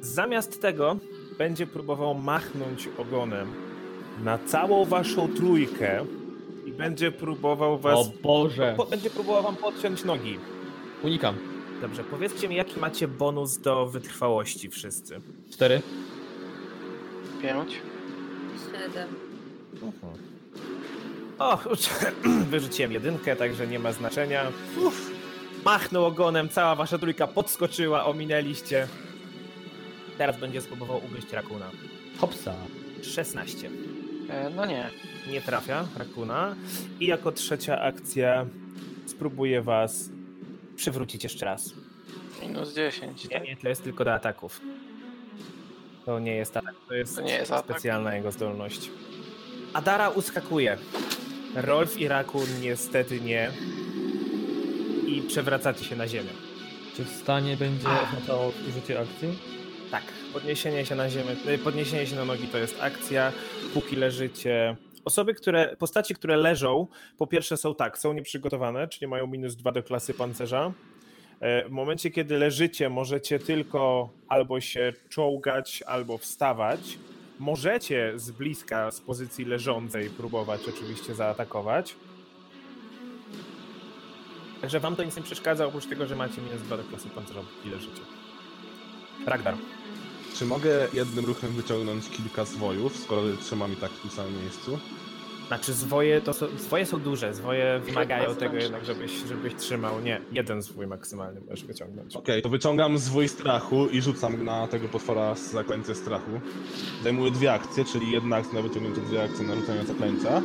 [0.00, 0.96] Zamiast tego
[1.38, 3.52] będzie próbował machnąć ogonem
[4.24, 6.04] na całą waszą trójkę
[6.66, 7.98] i będzie próbował was.
[7.98, 8.74] O Boże!
[8.76, 10.38] Po, będzie próbował wam podciąć nogi.
[11.02, 11.34] Unikam.
[11.80, 15.20] Dobrze, powiedzcie mi, jaki macie bonus do wytrwałości wszyscy.
[15.52, 15.82] Cztery.
[17.42, 17.80] Pięć.
[18.72, 19.08] Siedem.
[21.38, 21.58] O,
[22.50, 24.46] wyrzuciłem jedynkę, także nie ma znaczenia.
[24.86, 25.10] Uf,
[25.64, 28.88] machnął ogonem, cała wasza trójka podskoczyła, ominęliście.
[30.20, 31.70] Teraz będzie spróbował ugryźć rakuna.
[32.18, 32.54] Hopsa.
[33.02, 33.70] 16.
[34.28, 34.90] E, no nie.
[35.30, 36.56] Nie trafia rakuna.
[37.00, 38.46] I jako trzecia akcja
[39.06, 40.10] spróbuję was
[40.76, 41.74] przywrócić jeszcze raz.
[42.42, 43.28] Minus 10.
[43.28, 44.60] Nie, nie, to jest tylko do ataków.
[46.06, 47.64] To nie jest atak, to jest, To nie jest atak.
[47.64, 48.90] specjalna jego zdolność.
[49.72, 50.78] Adara uskakuje.
[51.54, 53.50] Rolf i Rakun niestety nie.
[55.06, 56.30] I przewracacie się na ziemię.
[56.96, 59.38] Czy wstanie będzie oznaczało użycie akcji?
[59.90, 63.32] Tak, podniesienie się na ziemię, y, podniesienie się na nogi to jest akcja,
[63.74, 64.76] póki leżycie.
[65.04, 66.86] Osoby, które, postaci, które leżą,
[67.18, 70.72] po pierwsze są tak, są nieprzygotowane, czyli mają minus dwa do klasy pancerza.
[71.40, 76.98] E, W momencie, kiedy leżycie, możecie tylko albo się czołgać, albo wstawać.
[77.38, 81.94] Możecie z bliska, z pozycji leżącej próbować oczywiście zaatakować.
[84.60, 87.40] Także wam to nic nie przeszkadza, oprócz tego, że macie minus dwa do klasy pancerza,
[87.40, 88.02] póki leżycie.
[89.26, 89.54] Ragnar.
[90.40, 94.78] Czy mogę jednym ruchem wyciągnąć kilka zwojów, skoro trzymam i tak w tym samym miejscu?
[95.48, 100.00] Znaczy zwoje to są, zwoje są duże, zwoje wymagają tego jednak, żebyś, żebyś trzymał.
[100.00, 102.16] Nie, jeden zwój maksymalny możesz wyciągnąć.
[102.16, 106.30] Okej, to wyciągam zwój strachu i rzucam na tego potwora z zaklęcia strachu.
[107.02, 110.42] Zajmuję dwie akcje, czyli jedna akcja na wyciągnięcie, dwie akcje na rzucenie zaklęcia.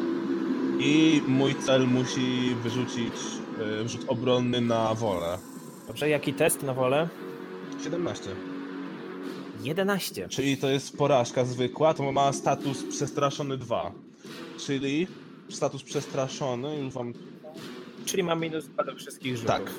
[0.80, 3.14] I mój cel musi wyrzucić
[3.84, 5.38] y, rzut obronny na wolę.
[5.88, 7.10] Dobrze, jaki test na wolę?
[7.84, 8.55] 17.
[9.64, 10.28] 11.
[10.30, 13.92] Czyli to jest porażka zwykła, to ma status przestraszony 2.
[14.66, 15.08] Czyli
[15.50, 17.14] status przestraszony, już wam
[18.06, 19.48] Czyli mam minus 2 do wszystkich rzutów.
[19.56, 19.72] Tak.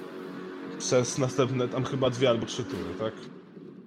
[0.79, 3.13] przez następne tam chyba dwie albo trzy tury, tak?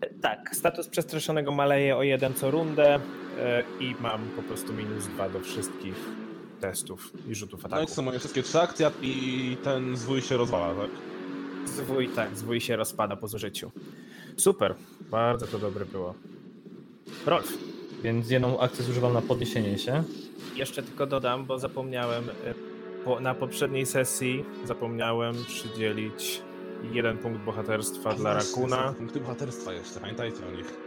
[0.01, 2.95] E, Tak, status przestraszonego maleje o jeden co rundę
[3.39, 5.95] e, i mam po prostu minus 2 do wszystkich
[6.61, 7.87] testów i rzutów No i ataku.
[7.87, 10.89] to są moje wszystkie trzy akcje i ten zwój się rozwala, tak?
[11.69, 13.71] Zwój, tak, zwój się rozpada po zużyciu.
[14.39, 14.75] Super,
[15.11, 16.13] bardzo to dobre było.
[17.25, 17.57] Rolf,
[18.03, 20.03] Więc jedną akcję zużywam na podniesienie się.
[20.55, 22.53] Jeszcze tylko dodam, bo zapomniałem e,
[23.05, 26.41] po, na poprzedniej sesji zapomniałem przydzielić
[26.91, 28.93] jeden punkt bohaterstwa dla Rakuna.
[28.97, 30.77] Punkty bohaterstwa jeszcze, pamiętajcie o nich.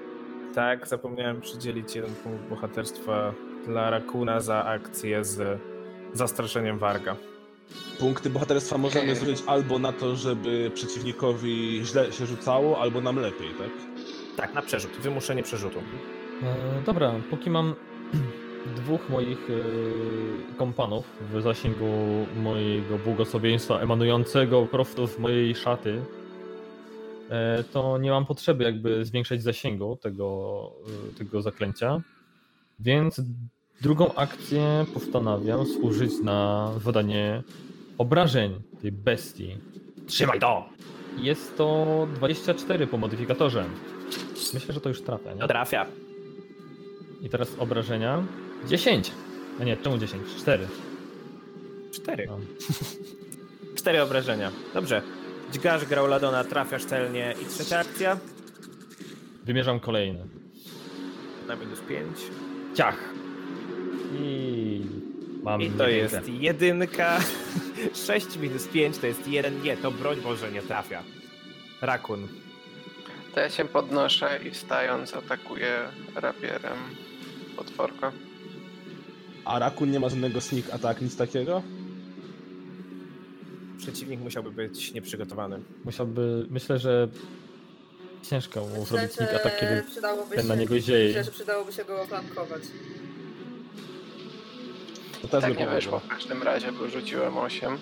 [0.55, 3.34] Tak, zapomniałem przydzielić jeden punkt bohaterstwa
[3.66, 5.61] dla Rakuna za akcję z
[6.12, 7.16] zastraszeniem Warga.
[7.99, 13.49] Punkty bohaterstwa możemy zużyć albo na to, żeby przeciwnikowi źle się rzucało, albo nam lepiej,
[13.59, 13.70] tak?
[14.37, 15.79] Tak, na przerzut, wymuszenie przerzutu.
[16.43, 17.75] E, dobra, póki mam
[18.77, 21.87] dwóch moich e, kompanów w zasięgu
[22.37, 26.03] mojego błogosławieństwa emanującego prosto z mojej szaty,
[27.31, 30.70] e, to nie mam potrzeby jakby zwiększać zasięgu tego,
[31.11, 32.01] e, tego zaklęcia.
[32.81, 33.20] Więc
[33.83, 37.43] drugą akcję postanawiam zużyć na zadanie
[37.99, 39.57] obrażeń tej bestii.
[40.07, 40.68] Trzymaj to!
[41.18, 43.64] Jest to 24 po modyfikatorze.
[44.55, 45.41] Myślę, że to już trafia, nie?
[45.41, 45.87] To trafia.
[47.22, 48.22] I teraz obrażenia.
[48.68, 49.11] 10.
[49.61, 50.22] A nie, czemu 10?
[50.39, 50.68] 4.
[51.93, 52.26] Cztery.
[52.26, 52.39] No.
[53.78, 54.51] Cztery obrażenia.
[54.74, 55.03] Dobrze.
[55.53, 57.35] Dźgasz Grauladona, trafiasz celnie.
[57.43, 58.18] I trzecia akcja
[59.45, 60.24] Wymierzam kolejne.
[61.49, 62.18] na minus pięć.
[62.74, 62.99] Ciach.
[64.13, 64.81] I
[65.43, 65.63] mam.
[65.63, 66.17] I to jedynkę.
[66.17, 67.21] jest jedynka.
[68.07, 69.63] 6 minus 5 to jest jeden.
[69.63, 71.03] Nie, to broń Boże nie trafia.
[71.81, 72.29] Rakun.
[73.35, 75.79] To ja się podnoszę i wstając atakuję
[76.15, 76.79] rapierem
[77.57, 78.13] potworka.
[79.45, 81.63] A Rakun nie ma żadnego sneak attack, nic takiego?
[83.79, 85.61] Przeciwnik musiałby być nieprzygotowany.
[85.85, 86.47] Musiałby.
[86.51, 87.09] Myślę, że
[88.23, 89.83] ciężko mu Myślę, zrobić sneak attack, kiedy
[90.37, 91.07] ten na niego zieje.
[91.09, 92.63] Myślę, że przydałoby się go oflankować.
[95.23, 97.79] To też Tak nie wyszło w każdym razie, bo rzuciłem 8.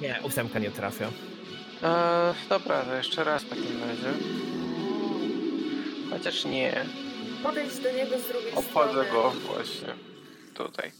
[0.00, 1.06] Nie, ósemka nie trafia.
[1.82, 4.12] Eee, dobra, to jeszcze raz w takim razie.
[6.10, 6.84] Chociaż nie.
[7.42, 9.10] Podejdź do niego z drugiej Obchodzę strony.
[9.12, 9.94] go właśnie
[10.54, 10.92] tutaj.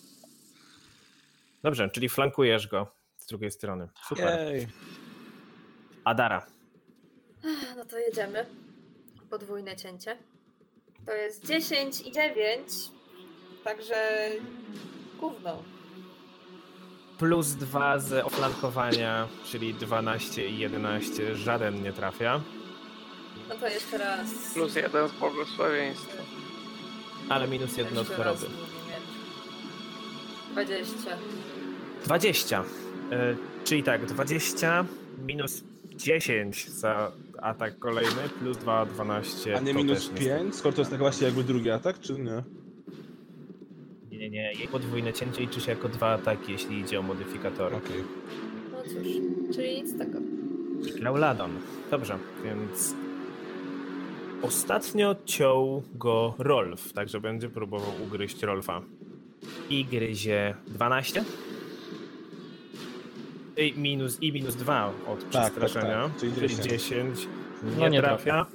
[1.62, 3.88] Dobrze, czyli flankujesz go z drugiej strony.
[4.08, 4.52] Super.
[4.54, 4.66] Jej.
[6.04, 6.46] Adara.
[7.76, 8.46] No to jedziemy.
[9.30, 10.16] Podwójne cięcie.
[11.06, 12.68] To jest 10 i 9.
[13.66, 14.30] Także
[15.20, 15.62] gówno.
[17.18, 21.36] Plus 2 z oflankowania, czyli 12 i 11.
[21.36, 22.40] Żaden nie trafia.
[23.48, 24.28] No to jeszcze raz.
[24.54, 26.22] Plus jeden z błogosławieństwa.
[27.28, 28.46] Ale minus jedno raz choroby.
[28.48, 28.56] mówi
[30.58, 30.68] miecz.
[30.68, 31.16] 20.
[32.04, 32.64] 20.
[33.12, 34.84] E, czyli tak, 20
[35.26, 35.62] minus
[35.94, 37.12] 10 za
[37.42, 39.56] atak kolejny, plus 2, 12.
[39.56, 40.56] A nie minus też nie- 5?
[40.56, 42.42] Skoro to jest tak właśnie jakby drugi atak, czy nie?
[44.16, 44.52] Nie, nie, nie.
[44.52, 47.76] Jej podwójne cięcie liczy się jako dwa ataki, jeśli idzie o modyfikatory.
[47.76, 48.04] Okej.
[48.72, 50.18] No cóż, czyli nic z tego.
[51.00, 51.50] Lauladon.
[51.90, 52.94] Dobrze, więc
[54.42, 58.82] ostatnio ciął go Rolf, także będzie próbował ugryźć Rolfa.
[59.70, 61.24] I gryzie 12.
[63.56, 66.20] I minus, i minus 2 od tak, przestraszenia, tak.
[66.20, 66.68] Czyli czyli 10.
[66.68, 67.28] 10.
[67.62, 68.46] Nie, No nie trafia.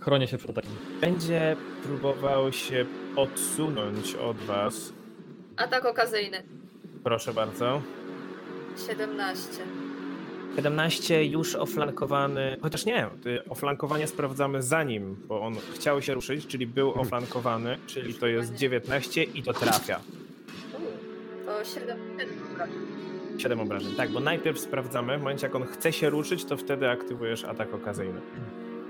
[0.00, 0.72] Chronię się przed atakiem.
[1.00, 2.86] Będzie próbował się
[3.16, 4.92] odsunąć od was.
[5.56, 6.42] Atak okazyjny.
[7.04, 7.82] Proszę bardzo.
[8.88, 9.48] 17.
[10.56, 13.06] 17 już oflankowany, chociaż nie,
[13.48, 19.22] oflankowanie sprawdzamy zanim, bo on chciał się ruszyć, czyli był oflankowany, czyli to jest 19
[19.22, 20.00] i to trafia.
[21.46, 21.98] To 7.
[22.50, 22.66] Dobra.
[23.38, 23.94] 7 obrażeń.
[23.96, 27.74] Tak, bo najpierw sprawdzamy, w momencie jak on chce się ruszyć, to wtedy aktywujesz atak
[27.74, 28.20] okazyjny.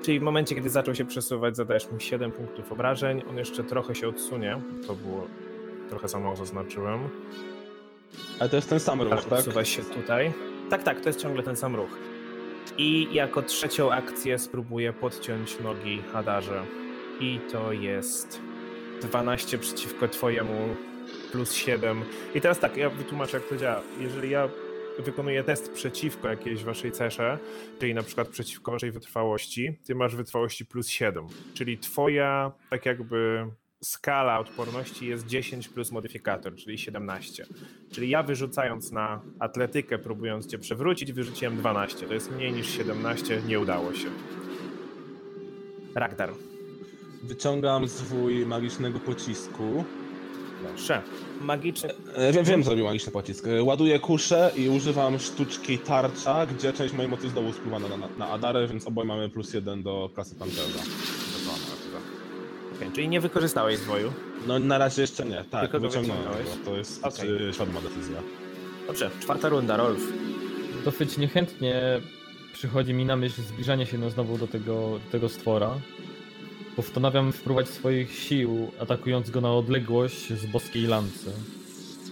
[0.03, 3.95] Czyli w momencie, kiedy zaczął się przesuwać, zadajesz mu 7 punktów obrażeń, on jeszcze trochę
[3.95, 5.27] się odsunie, to było,
[5.89, 7.09] trochę za mało zaznaczyłem.
[8.41, 9.39] Ale to jest ten sam ruch, Tak, tak?
[9.39, 10.33] odsuwa się tutaj.
[10.71, 11.91] Tak, tak, to jest ciągle ten sam ruch.
[12.79, 16.63] I jako trzecią akcję spróbuję podciąć nogi Hadarze.
[17.21, 18.41] I to jest
[19.03, 20.77] 12 przeciwko twojemu
[21.33, 22.03] plus 7.
[22.35, 23.81] I teraz tak, ja wytłumaczę jak to działa.
[24.01, 24.49] Jeżeli ja
[24.99, 27.39] wykonuję test przeciwko jakiejś waszej cesze,
[27.81, 31.27] czyli na przykład przeciwko waszej wytrwałości, ty masz wytrwałości plus 7.
[31.55, 33.47] Czyli twoja tak jakby
[33.83, 37.47] skala odporności jest 10 plus modyfikator, czyli 17.
[37.93, 42.07] Czyli ja wyrzucając na atletykę, próbując cię przewrócić, wyrzuciłem 12.
[42.07, 44.09] To jest mniej niż 17, nie udało się.
[45.95, 46.31] Ragdar,
[47.23, 49.85] Wyciągam zwój magicznego pocisku.
[50.69, 51.03] Proszę.
[51.41, 51.91] Magiczny.
[52.15, 53.47] E, Wiem, wiem, co robi magiczny pocisk.
[53.47, 58.09] E, Ładuję kuszę i używam sztuczki tarcza, gdzie część mojej mocy znowu spływa na, na,
[58.19, 60.79] na Adarę, więc oboje mamy plus jeden do klasy pancerza.
[62.77, 64.13] Okay, czyli nie wykorzystałeś zwoju.
[64.47, 66.39] No na razie jeszcze nie, tak, Tylko wyciągnąłem go.
[66.65, 67.53] To jest okay.
[67.53, 68.17] świadoma decyzja.
[68.87, 70.01] Dobrze, czwarta runda, Rolf.
[70.85, 72.01] Dosyć niechętnie
[72.53, 75.71] przychodzi mi na myśl zbliżanie się no znowu do tego, do tego stwora.
[76.79, 81.33] Postanawiam spróbować swoich sił, atakując go na odległość z boskiej lancy.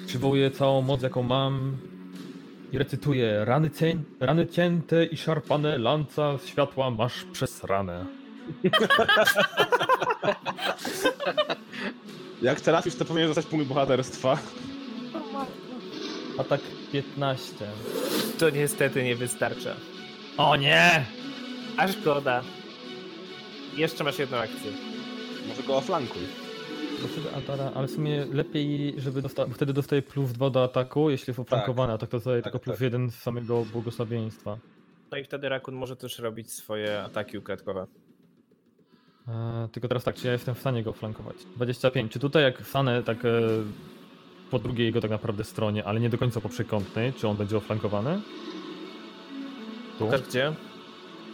[0.06, 1.76] Przywołuję całą moc, jaką mam
[2.72, 8.06] i recytuję rany, cię, rany cięte i szarpane lanca światła masz przez ranę.
[12.42, 14.38] Jak trafisz, to powinien zostać punkt bohaterstwa.
[16.38, 16.60] Atak
[16.92, 17.54] 15.
[18.38, 19.74] To niestety nie wystarcza.
[20.36, 21.04] O nie!
[21.76, 22.42] A szkoda.
[23.76, 24.72] Jeszcze masz jedną akcję.
[25.48, 26.22] Może go oflankuj.
[27.36, 31.30] Atara, ale w sumie lepiej, żeby dostał, bo wtedy dostaje plus 2 do ataku, jeśli
[31.30, 32.82] jest oflankowany, a tak to dostaje Tak, tylko plus tak.
[32.82, 34.58] 1 z samego błogosławieństwa.
[35.10, 37.86] No i wtedy Rakun może też robić swoje ataki ukradkowe.
[39.28, 41.36] E, tylko teraz tak, czy ja jestem w stanie go flankować?
[41.56, 42.12] 25.
[42.12, 43.30] Czy tutaj jak stanę tak e,
[44.50, 47.56] po drugiej jego tak naprawdę stronie, ale nie do końca po przekątnej, czy on będzie
[47.56, 48.20] oflankowany?
[49.98, 50.04] Tu?
[50.04, 50.52] Pokaż gdzie?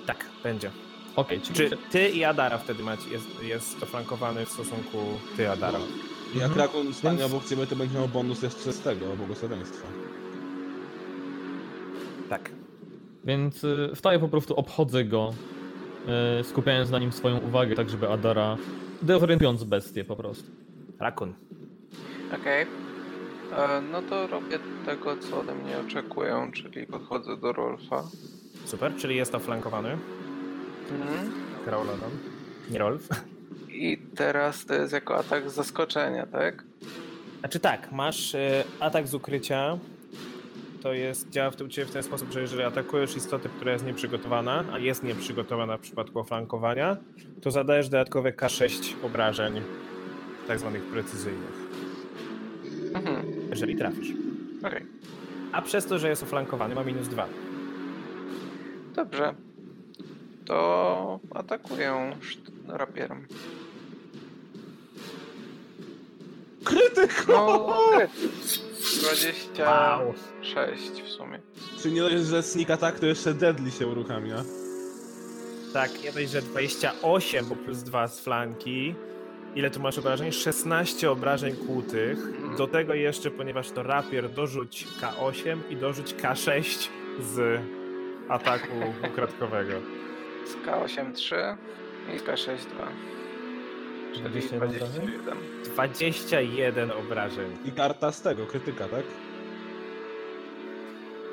[0.07, 0.71] Tak, będzie.
[1.17, 4.99] Okej, czyli Czy ty i Adara wtedy macie, jest, jest to flankowany w stosunku
[5.37, 5.79] ty Adara?
[6.35, 6.59] Jak Mhm.
[6.61, 9.89] Rakun stanie Więc- obok ciebie, to będzie miał bonus jeszcze z tego, błogosławieństwa.
[12.29, 12.51] Tak.
[13.25, 15.35] Więc y, wstaję po prostu, obchodzę go,
[16.41, 18.57] y, skupiając na nim swoją uwagę, tak żeby Adara,
[19.03, 20.51] dezorientując bestię po prostu.
[20.99, 21.35] Rakun.
[22.41, 22.67] Okej.
[23.59, 28.03] E, No to robię tego, co ode mnie oczekują, czyli podchodzę do Rolfa.
[28.65, 29.99] Super, czyli jest to flankowany.
[30.95, 31.31] Mhm.
[32.71, 33.09] Nie Rolf.
[33.69, 36.65] I teraz to jest jako atak z zaskoczenia, tak?
[37.41, 39.79] Znaczy tak, masz e, atak z ukrycia.
[40.83, 43.87] To jest, działa w, u ciebie w ten sposób, że jeżeli atakujesz istotę, która jest
[43.87, 46.97] nieprzygotowana, a jest nieprzygotowana w przypadku flankowania,
[47.43, 49.61] to zadajesz dodatkowe K6 obrażeń,
[50.49, 51.53] tak zwanych precyzyjnych,
[52.95, 53.27] Mhm.
[53.51, 54.09] jeżeli trafisz.
[54.67, 54.87] Okej.
[55.53, 57.27] A przez to, że jest oflankowany, ma minus 2.
[58.95, 59.35] Dobrze.
[60.47, 62.17] To atakuję
[62.69, 63.27] rapierem.
[66.65, 67.25] Krytyk!
[67.29, 68.11] No, kryt.
[69.01, 71.41] 26 w sumie.
[71.83, 74.37] Czyli nie dość, że sneak attack, to jeszcze deadly się uruchamia.
[75.73, 78.95] Tak, nie dość, że 28, bo plus 2 z flanki.
[79.55, 80.33] Ile tu masz obrażeń?
[80.33, 82.19] 16 obrażeń kłutych.
[82.57, 86.89] Do tego jeszcze, ponieważ to rapier, dorzuć K8 i dorzuć K6
[87.21, 87.61] z
[88.29, 88.73] ataku
[89.13, 89.73] ukradkowego.
[90.47, 91.37] Z K8 3
[92.15, 92.89] i z K6 2.
[94.15, 95.07] Czyli 21 obrażeń?
[95.07, 95.39] 21.
[95.65, 97.57] 21 obrażeń.
[97.65, 99.05] I karta z tego, krytyka, tak?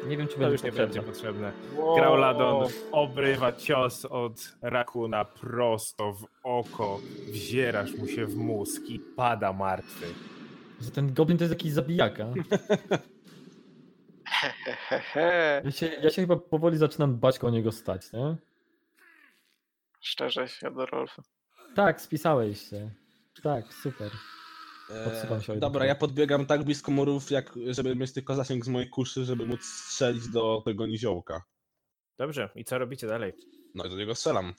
[0.07, 0.93] Nie wiem, czy To będzie już nie potrzebne.
[0.95, 1.51] będzie potrzebne.
[1.95, 9.53] Grauladon obrywa cios od rakuna prosto w oko, wzierasz mu się w mózg i pada
[9.53, 10.05] martwy.
[10.81, 12.25] Że ten goblin to jest jakiś zabijaka.
[14.25, 15.61] Hehehe.
[15.65, 18.35] Ja się, ja się chyba powoli zaczynam bać koło niego stać, nie?
[19.99, 21.23] Szczerze się do Rolfa.
[21.75, 22.91] Tak, spisałeś się.
[23.43, 24.11] Tak, super.
[24.89, 28.67] Się o jeden Dobra, ja podbiegam tak blisko murów, jak żeby mieć tylko zasięg z
[28.67, 31.43] mojej kuszy, żeby móc strzelić do tego niziołka.
[32.17, 33.33] Dobrze, i co robicie dalej?
[33.75, 34.53] No i do niego strzelam.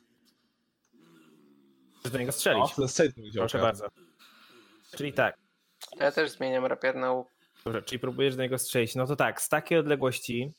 [1.98, 3.14] Chcesz do niego O, strzelić?
[3.16, 3.48] do niziołka.
[3.48, 3.88] Proszę bardzo.
[4.96, 5.36] Czyli tak,
[5.96, 7.28] Ja też zmieniam rapier na łuk.
[7.64, 8.94] Dobrze, czyli próbujesz do niego strzelić.
[8.94, 10.52] No to tak, z takiej odległości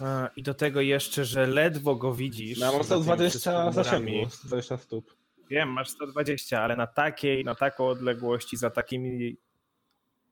[0.00, 2.58] a, i do tego jeszcze, że ledwo go widzisz.
[2.58, 4.30] No, mam za tymi 120 wszystkimi zasięgu, murami.
[4.30, 5.14] 120 stóp.
[5.50, 9.36] Wiem, masz 120, ale na takiej, na taką odległość i za takimi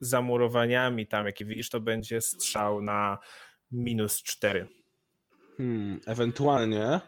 [0.00, 3.18] zamurowaniami tam, jakie widzisz, to będzie strzał na
[3.72, 4.68] minus 4.
[5.56, 7.00] Hmm, ewentualnie...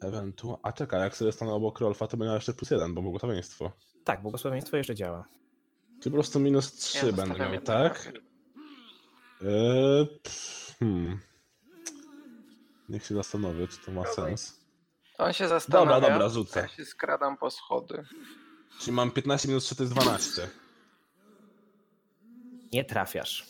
[0.00, 0.60] Ewentualnie...
[0.62, 3.72] A czekaj, jak sobie stanę obok Rolfa, to będzie jeszcze plus jeden, bo błogosławieństwo.
[4.04, 5.28] Tak, błogosławieństwo jeszcze działa.
[6.02, 8.12] Czy po prostu minus 3 Ja będę miał, tak?
[10.22, 11.18] pff, hmm.
[12.88, 14.64] Niech się zastanowię, czy to ma sens.
[15.18, 15.94] On się zastanawia.
[15.94, 16.60] Dobra, dobra, rzucę.
[16.60, 18.04] Ja się skradam po schody.
[18.80, 20.48] Czyli mam 15 minus 3 to jest 12.
[22.72, 23.46] Nie trafiasz.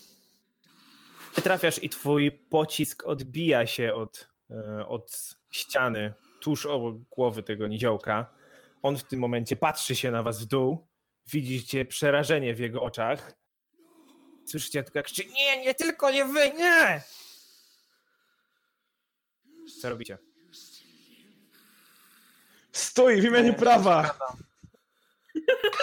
[1.37, 7.67] Nie trafiasz i twój pocisk odbija się od, e, od ściany tuż obok głowy tego
[7.67, 8.31] niziołka.
[8.83, 10.87] On w tym momencie patrzy się na was w dół.
[11.27, 13.33] Widzicie przerażenie w jego oczach.
[14.47, 17.03] Słyszycie tylko jak krzyczy, nie, nie tylko nie wy, nie!
[19.81, 20.19] Co robicie?
[22.73, 24.19] Stój w imieniu się prawa!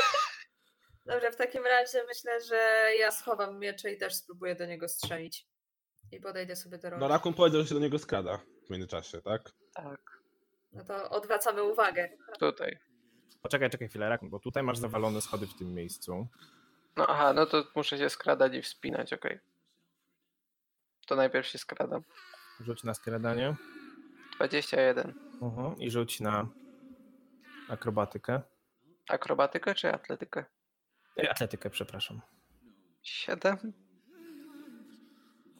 [1.05, 5.47] Dobrze, w takim razie myślę, że ja schowam miecze i też spróbuję do niego strzelić.
[6.11, 7.07] I podejdę sobie do No rogu.
[7.07, 9.51] Rakun powiedział, że się do niego skrada w międzyczasie, tak?
[9.73, 10.21] Tak,
[10.71, 12.09] No to odwracamy uwagę.
[12.39, 12.77] tutaj.
[13.41, 16.27] Poczekaj, czekaj chwilę, Rakun, bo tutaj masz zawalone schody w tym miejscu.
[16.97, 19.39] No aha, no to muszę się skradać i wspinać, okej.
[21.07, 22.03] To najpierw się skradam.
[22.59, 23.55] Rzuć na skradanie
[24.35, 25.13] 21.
[25.41, 25.77] Mhm.
[25.77, 26.47] i rzuć na
[27.69, 28.41] akrobatykę.
[29.09, 30.45] Akrobatykę czy atletykę?
[31.23, 32.21] E, Atletykę, przepraszam.
[33.01, 33.73] 7?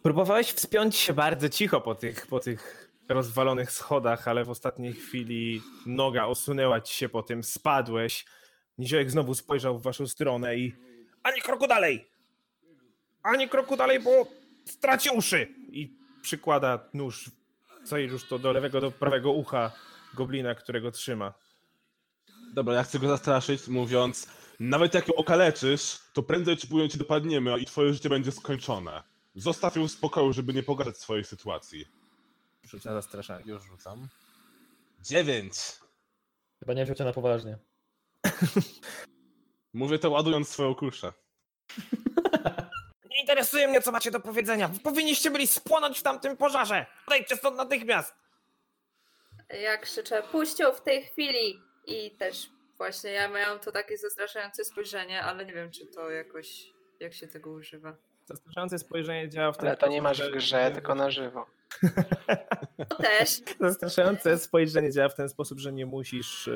[0.04, 5.62] Próbowałeś wspiąć się bardzo cicho po tych, po tych rozwalonych schodach, ale w ostatniej chwili
[5.86, 8.26] noga osunęła ci się po tym, spadłeś.
[8.78, 10.76] Niziołek znowu spojrzał w waszą stronę i
[11.24, 12.08] ani kroku dalej!
[13.24, 14.28] Ani kroku dalej, bo
[14.66, 15.48] straci uszy!
[15.72, 17.32] I przykłada nóż,
[17.86, 19.72] co i już to do lewego, do prawego ucha
[20.14, 21.34] goblina, którego trzyma.
[22.54, 24.28] Dobra, ja chcę go zastraszyć, mówiąc
[24.62, 29.04] nawet jak ją okaleczysz, to prędzej czy później cię dopadniemy i twoje życie będzie skończone.
[29.36, 31.86] Zostaw ją w spokoju, żeby nie pogadać swojej sytuacji.
[32.64, 33.44] Rzuć na zastraszanie.
[33.46, 34.08] Już rzucam.
[35.02, 35.54] Dziewięć.
[36.60, 37.58] Chyba nie wziął na poważnie.
[39.74, 41.14] Mówię to ładując swoją kuszę.
[43.10, 44.70] Nie interesuje mnie, co macie do powiedzenia.
[44.84, 46.86] Powinniście byli spłonąć w tamtym pożarze.
[47.08, 48.16] Odejdźcie stąd natychmiast.
[49.64, 51.60] Ja krzyczę, puść ją w tej chwili!
[51.86, 56.74] I też właśnie ja miałam to takie zastraszające spojrzenie, ale nie wiem, czy to jakoś,
[57.00, 57.96] jak się tego używa.
[58.26, 61.46] Zastraszające spojrzenie działa w ten Ale to nie masz w grze, tylko na żywo.
[62.90, 63.30] To też.
[63.60, 66.52] Zastraszające spojrzenie działa w ten sposób, że nie musisz e,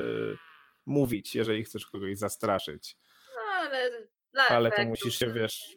[0.86, 2.96] mówić, jeżeli chcesz kogoś zastraszyć.
[3.34, 4.02] No, ale
[4.48, 5.76] Ale to musisz się, wiesz,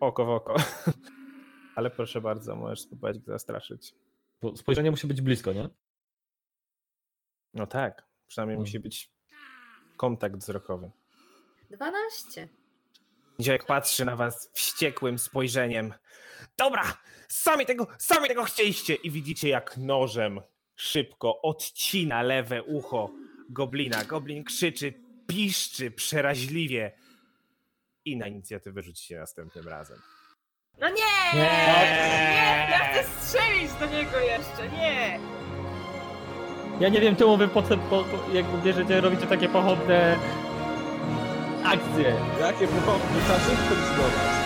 [0.00, 0.54] oko w oko.
[1.76, 3.94] Ale proszę bardzo, możesz spróbować go zastraszyć.
[4.42, 5.68] Bo spojrzenie musi być blisko, nie?
[7.54, 8.62] No tak, przynajmniej Hmm.
[8.68, 9.10] musi być
[9.96, 10.90] kontakt wzrokowy.
[11.70, 12.48] 12.
[13.38, 15.94] Niziołek patrzy na was wściekłym spojrzeniem.
[16.56, 18.94] Dobra, sami tego, sami tego chcieliście!
[18.94, 20.40] I widzicie jak nożem
[20.76, 23.10] szybko odcina lewe ucho
[23.50, 24.04] goblina.
[24.04, 24.94] Goblin krzyczy,
[25.26, 26.92] piszczy przeraźliwie.
[28.04, 29.98] I na inicjatywę rzucicie następnym razem.
[30.80, 30.94] No nie!
[31.34, 31.40] Nie!
[31.40, 32.66] Nie!
[32.70, 34.68] Ja chcę strzelić do niego jeszcze!
[34.68, 35.18] Nie!
[36.80, 40.18] Ja nie wiem czemu wy potem, po, po, jakby bierzecie, robicie takie pochopne
[41.64, 42.16] akcje.
[42.40, 44.43] Jakie pochopne, trzeba szybko zdobyć.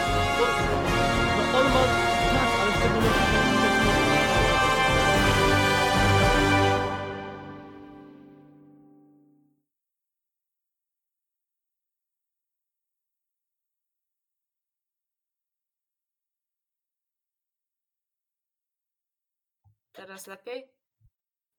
[19.99, 20.69] Teraz lepiej?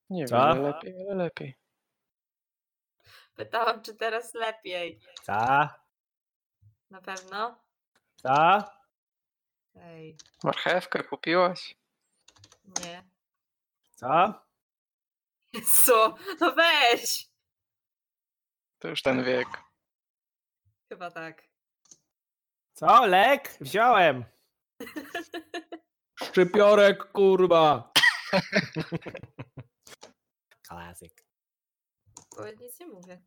[0.10, 0.36] Nie Co?
[0.38, 1.60] wiem, lepiej, ale lepiej.
[3.36, 5.02] Pytałam, czy teraz lepiej.
[5.24, 5.68] Co?
[6.90, 7.64] Na pewno?
[8.16, 8.64] Co?
[9.76, 11.76] Ej, Marchewkę kupiłaś?
[12.66, 13.04] nie.
[13.96, 14.34] Co?
[15.86, 16.16] Co?
[16.40, 17.30] No weź!
[18.80, 19.48] To już ten wiek.
[20.90, 21.44] Chyba tak.
[22.74, 23.06] Co?
[23.06, 23.58] Lek?
[23.62, 24.26] Wziąłem.
[26.24, 27.92] Szczypiorek, kurwa!
[30.68, 31.24] Klasyk.
[32.38, 33.22] Bo nic nie mówię.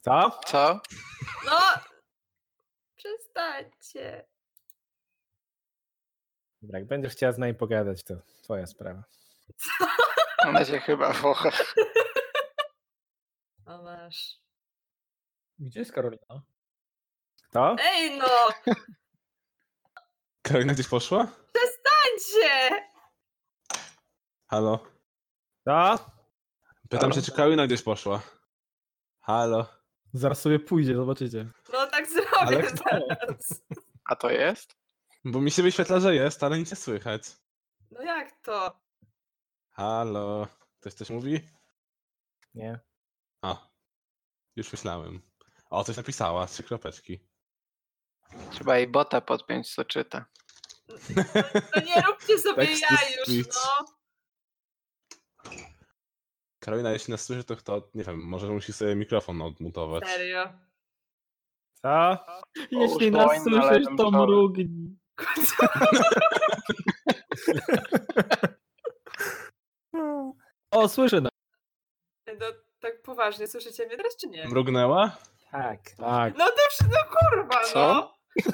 [0.00, 0.40] Co?
[0.46, 0.80] Co?
[1.46, 1.60] No!
[2.96, 4.28] Przestańcie.
[6.62, 9.02] Dobra, jak będziesz chciała z nami pogadać, to twoja sprawa.
[10.46, 11.50] Ona się chyba wocha.
[13.66, 14.36] O masz.
[15.58, 16.42] Gdzie jest Karolina?
[17.42, 17.76] Kto?
[17.80, 18.26] Ej no!
[20.42, 21.26] Karolina gdzieś poszła?
[21.52, 22.87] Przestańcie!
[24.48, 24.86] Halo?
[25.64, 26.10] Co?
[26.88, 28.22] Pytam się, czy Karolina gdzieś poszła.
[29.20, 29.66] Halo?
[30.14, 31.46] Zaraz sobie pójdzie, zobaczycie.
[31.72, 32.84] No tak zrobię Ale kto?
[32.90, 33.62] zaraz.
[34.04, 34.76] A to jest?
[35.24, 37.22] Bo mi się wyświetla, że jest, ale nic nie słychać.
[37.90, 38.80] No jak to?
[39.70, 40.46] Halo?
[40.80, 41.40] Ktoś coś mówi?
[42.54, 42.80] Nie.
[43.42, 43.68] A.
[44.56, 45.22] Już myślałem.
[45.70, 47.20] O, coś napisała, trzy kropeczki.
[48.50, 50.24] Trzeba jej bota podpiąć, co czyta.
[51.76, 53.46] No nie róbcie sobie Text to ja już, speech.
[53.54, 53.97] no.
[56.60, 60.04] Karolina, jeśli nas słyszy, to kto, nie wiem, może musi sobie mikrofon odmutować.
[60.08, 60.52] Serio.
[61.72, 62.18] Co?
[62.70, 64.96] Jeśli nas słyszysz, to mrugnij.
[70.70, 71.30] O, słyszę nas.
[72.40, 72.46] No
[72.80, 74.48] tak poważnie, słyszycie mnie teraz czy nie?
[74.48, 75.16] Mrugnęła?
[75.50, 75.90] Tak.
[75.90, 76.34] Tak.
[76.38, 77.78] No to przy- no kurwa, Co?
[77.94, 78.17] no!